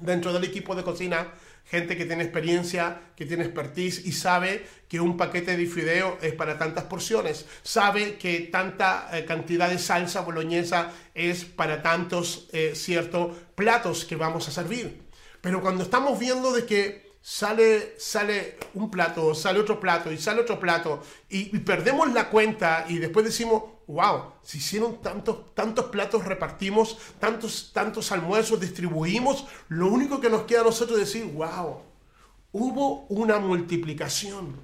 dentro 0.01 0.33
del 0.33 0.43
equipo 0.43 0.73
de 0.75 0.83
cocina 0.83 1.31
gente 1.65 1.95
que 1.95 2.05
tiene 2.05 2.23
experiencia, 2.23 2.99
que 3.15 3.27
tiene 3.27 3.43
expertise 3.43 4.03
y 4.05 4.11
sabe 4.11 4.65
que 4.87 4.99
un 4.99 5.17
paquete 5.17 5.55
de 5.55 5.65
fideo 5.67 6.17
es 6.21 6.33
para 6.33 6.57
tantas 6.57 6.85
porciones, 6.85 7.45
sabe 7.61 8.17
que 8.17 8.39
tanta 8.39 9.07
eh, 9.13 9.25
cantidad 9.25 9.69
de 9.69 9.77
salsa 9.77 10.21
boloñesa 10.21 10.91
es 11.13 11.45
para 11.45 11.83
tantos 11.83 12.49
eh, 12.53 12.73
ciertos 12.75 13.35
platos 13.53 14.03
que 14.03 14.15
vamos 14.15 14.47
a 14.47 14.51
servir. 14.51 15.03
Pero 15.41 15.61
cuando 15.61 15.83
estamos 15.83 16.17
viendo 16.17 16.53
de 16.53 16.65
que 16.65 17.04
sale, 17.27 17.95
sale 17.97 18.59
un 18.75 18.91
plato, 18.91 19.33
sale 19.33 19.59
otro 19.59 19.79
plato 19.79 20.11
y 20.11 20.17
sale 20.19 20.41
otro 20.41 20.59
plato 20.59 21.01
y 21.27 21.57
perdemos 21.57 22.13
la 22.13 22.29
cuenta 22.29 22.85
y 22.87 22.99
después 22.99 23.25
decimos, 23.25 23.63
wow, 23.87 24.33
se 24.43 24.59
hicieron 24.59 25.01
tantos, 25.01 25.55
tantos 25.55 25.85
platos, 25.85 26.23
repartimos, 26.23 26.99
tantos, 27.19 27.71
tantos 27.73 28.11
almuerzos, 28.11 28.59
distribuimos, 28.59 29.47
lo 29.69 29.87
único 29.87 30.21
que 30.21 30.29
nos 30.29 30.43
queda 30.43 30.61
a 30.61 30.65
nosotros 30.65 30.99
es 30.99 31.11
decir, 31.11 31.25
wow, 31.33 31.81
hubo 32.51 33.07
una 33.09 33.39
multiplicación. 33.39 34.55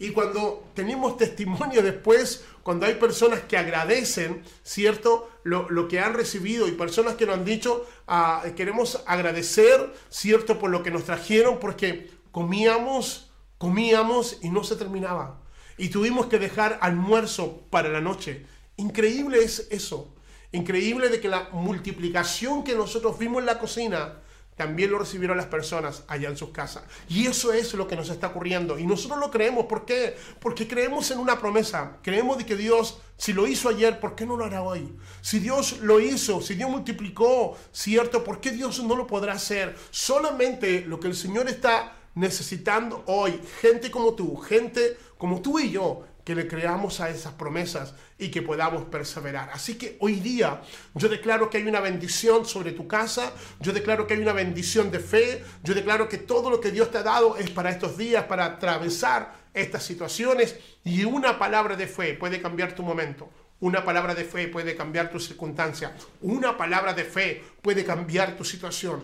Y 0.00 0.12
cuando 0.12 0.64
tenemos 0.74 1.18
testimonio 1.18 1.82
después, 1.82 2.46
cuando 2.62 2.86
hay 2.86 2.94
personas 2.94 3.40
que 3.40 3.58
agradecen, 3.58 4.42
¿cierto? 4.62 5.30
Lo, 5.44 5.88
que 5.88 6.00
han 6.00 6.14
recibido 6.14 6.66
y 6.66 6.72
personas 6.72 7.16
que 7.16 7.26
nos 7.26 7.36
han 7.36 7.44
dicho, 7.44 7.86
ah, 8.08 8.42
queremos 8.56 9.02
agradecer, 9.06 9.92
¿cierto? 10.08 10.58
Por 10.58 10.70
lo 10.70 10.82
que 10.82 10.90
nos 10.90 11.04
trajeron, 11.04 11.58
porque 11.60 12.10
comíamos, 12.32 13.30
comíamos 13.58 14.38
y 14.40 14.48
no 14.48 14.64
se 14.64 14.76
terminaba. 14.76 15.42
Y 15.76 15.90
tuvimos 15.90 16.28
que 16.28 16.38
dejar 16.38 16.78
almuerzo 16.80 17.60
para 17.68 17.90
la 17.90 18.00
noche. 18.00 18.46
Increíble 18.78 19.44
es 19.44 19.68
eso. 19.70 20.14
Increíble 20.52 21.10
de 21.10 21.20
que 21.20 21.28
la 21.28 21.50
multiplicación 21.52 22.64
que 22.64 22.74
nosotros 22.74 23.18
vimos 23.18 23.40
en 23.40 23.46
la 23.46 23.58
cocina 23.58 24.22
también 24.60 24.90
lo 24.90 24.98
recibieron 24.98 25.38
las 25.38 25.46
personas 25.46 26.04
allá 26.06 26.28
en 26.28 26.36
sus 26.36 26.50
casas. 26.50 26.82
Y 27.08 27.26
eso 27.26 27.50
es 27.50 27.72
lo 27.72 27.88
que 27.88 27.96
nos 27.96 28.10
está 28.10 28.26
ocurriendo. 28.26 28.78
Y 28.78 28.84
nosotros 28.84 29.18
lo 29.18 29.30
creemos. 29.30 29.64
¿Por 29.64 29.86
qué? 29.86 30.18
Porque 30.38 30.68
creemos 30.68 31.10
en 31.10 31.18
una 31.18 31.38
promesa. 31.38 31.96
Creemos 32.02 32.36
de 32.36 32.44
que 32.44 32.56
Dios, 32.56 32.98
si 33.16 33.32
lo 33.32 33.46
hizo 33.46 33.70
ayer, 33.70 33.98
¿por 34.00 34.14
qué 34.14 34.26
no 34.26 34.36
lo 34.36 34.44
hará 34.44 34.60
hoy? 34.60 34.94
Si 35.22 35.38
Dios 35.38 35.78
lo 35.78 35.98
hizo, 35.98 36.42
si 36.42 36.56
Dios 36.56 36.68
multiplicó, 36.68 37.56
¿cierto? 37.72 38.22
¿Por 38.22 38.38
qué 38.42 38.50
Dios 38.50 38.84
no 38.84 38.96
lo 38.96 39.06
podrá 39.06 39.32
hacer? 39.32 39.74
Solamente 39.90 40.82
lo 40.82 41.00
que 41.00 41.08
el 41.08 41.14
Señor 41.14 41.48
está 41.48 41.96
necesitando 42.14 43.02
hoy, 43.06 43.40
gente 43.62 43.90
como 43.90 44.12
tú, 44.12 44.36
gente 44.36 44.98
como 45.16 45.40
tú 45.40 45.58
y 45.58 45.70
yo, 45.70 46.04
que 46.30 46.36
le 46.36 46.46
creamos 46.46 47.00
a 47.00 47.10
esas 47.10 47.32
promesas 47.32 47.92
y 48.16 48.30
que 48.30 48.40
podamos 48.40 48.84
perseverar. 48.84 49.50
Así 49.52 49.74
que 49.74 49.96
hoy 49.98 50.20
día 50.20 50.62
yo 50.94 51.08
declaro 51.08 51.50
que 51.50 51.56
hay 51.56 51.66
una 51.66 51.80
bendición 51.80 52.46
sobre 52.46 52.70
tu 52.70 52.86
casa, 52.86 53.32
yo 53.58 53.72
declaro 53.72 54.06
que 54.06 54.14
hay 54.14 54.20
una 54.20 54.32
bendición 54.32 54.92
de 54.92 55.00
fe, 55.00 55.44
yo 55.64 55.74
declaro 55.74 56.08
que 56.08 56.18
todo 56.18 56.48
lo 56.48 56.60
que 56.60 56.70
Dios 56.70 56.92
te 56.92 56.98
ha 56.98 57.02
dado 57.02 57.36
es 57.36 57.50
para 57.50 57.70
estos 57.70 57.98
días, 57.98 58.26
para 58.26 58.44
atravesar 58.44 59.34
estas 59.54 59.82
situaciones 59.82 60.54
y 60.84 61.02
una 61.02 61.36
palabra 61.36 61.74
de 61.74 61.88
fe 61.88 62.14
puede 62.14 62.40
cambiar 62.40 62.76
tu 62.76 62.84
momento. 62.84 63.28
Una 63.58 63.84
palabra 63.84 64.14
de 64.14 64.22
fe 64.22 64.46
puede 64.46 64.76
cambiar 64.76 65.10
tu 65.10 65.18
circunstancia. 65.18 65.96
Una 66.20 66.56
palabra 66.56 66.94
de 66.94 67.02
fe 67.02 67.42
puede 67.60 67.84
cambiar 67.84 68.36
tu 68.36 68.44
situación. 68.44 69.02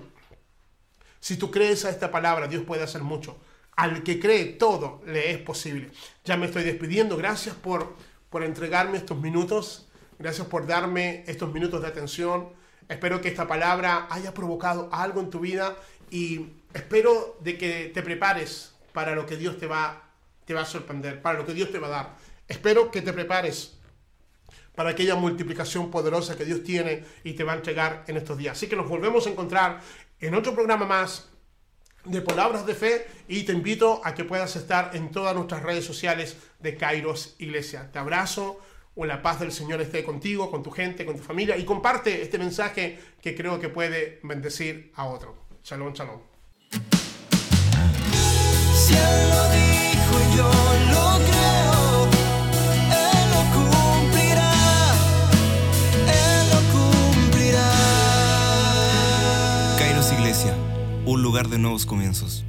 Si 1.19 1.37
tú 1.37 1.51
crees 1.51 1.85
a 1.85 1.91
esta 1.91 2.09
palabra, 2.09 2.47
Dios 2.47 2.63
puede 2.63 2.85
hacer 2.85 3.03
mucho. 3.03 3.37
Al 3.77 4.03
que 4.03 4.19
cree 4.19 4.47
todo 4.47 5.03
le 5.07 5.31
es 5.31 5.39
posible. 5.39 5.91
Ya 6.25 6.37
me 6.37 6.47
estoy 6.47 6.65
despidiendo. 6.65 7.17
Gracias 7.17 7.55
por, 7.55 7.95
por 8.31 8.43
entregarme 8.43 8.99
estos 8.99 9.21
minutos. 9.21 9.87
Gracias 10.19 10.47
por 10.47 10.67
darme 10.67 11.25
estos 11.27 11.53
minutos 11.53 11.83
de 11.83 11.89
atención. 11.89 12.49
Espero 12.89 13.21
que 13.21 13.29
esta 13.29 13.47
palabra 13.47 14.07
haya 14.11 14.33
provocado 14.33 14.89
algo 14.93 15.21
en 15.21 15.29
tu 15.29 15.41
vida 15.41 15.77
y 16.11 16.47
espero 16.73 17.37
de 17.41 17.59
que 17.59 17.91
te 17.93 18.03
prepares 18.03 18.75
para 18.93 19.15
lo 19.15 19.27
que 19.27 19.37
Dios 19.37 19.59
te 19.59 19.67
va, 19.67 20.11
te 20.45 20.55
va 20.55 20.63
a 20.63 20.67
sorprender, 20.67 21.21
para 21.21 21.39
lo 21.39 21.45
que 21.45 21.53
Dios 21.53 21.71
te 21.71 21.79
va 21.79 21.89
a 21.89 21.91
dar. 21.91 22.17
Espero 22.49 22.91
que 22.91 23.03
te 23.03 23.13
prepares 23.13 23.77
para 24.75 24.91
aquella 24.91 25.17
multiplicación 25.17 25.91
poderosa 25.91 26.37
que 26.37 26.45
Dios 26.45 26.63
tiene 26.63 27.05
y 27.25 27.33
te 27.33 27.45
va 27.45 27.55
a 27.55 27.57
entregar 27.57 28.05
en 28.07 28.17
estos 28.17 28.39
días. 28.39 28.57
Así 28.57 28.69
que 28.69 28.77
nos 28.77 28.89
volvemos 28.89 29.27
a 29.27 29.31
encontrar 29.31 29.81
en 30.21 30.35
otro 30.35 30.55
programa 30.55 30.87
más 30.87 31.29
de 32.07 32.21
palabras 32.21 32.67
de 32.67 32.75
fe 32.75 33.07
y 33.29 33.43
te 33.43 33.53
invito 33.53 34.01
a 34.05 34.15
que 34.15 34.25
puedas 34.25 34.57
estar 34.57 34.91
en 34.95 35.11
todas 35.11 35.35
nuestras 35.35 35.63
redes 35.63 35.85
sociales 35.85 36.37
de 36.61 36.77
Kairos 36.77 37.35
Iglesia. 37.39 37.91
Te 37.93 37.99
abrazo, 37.99 38.61
o 38.95 39.05
la 39.05 39.23
paz 39.23 39.41
del 39.41 39.53
Señor 39.53 39.81
esté 39.81 40.03
contigo, 40.03 40.51
con 40.51 40.63
tu 40.63 40.71
gente, 40.71 41.05
con 41.05 41.17
tu 41.17 41.23
familia 41.23 41.57
y 41.57 41.65
comparte 41.65 42.23
este 42.23 42.39
mensaje 42.39 42.99
que 43.21 43.37
creo 43.37 43.61
que 43.61 43.69
puede 43.69 44.21
bendecir 44.23 44.91
a 44.97 45.05
otro. 45.05 45.37
Shalom, 45.63 45.93
shalom. 45.93 46.21
Un 61.17 61.23
lugar 61.23 61.49
de 61.49 61.57
nuevos 61.57 61.87
comienzos. 61.87 62.45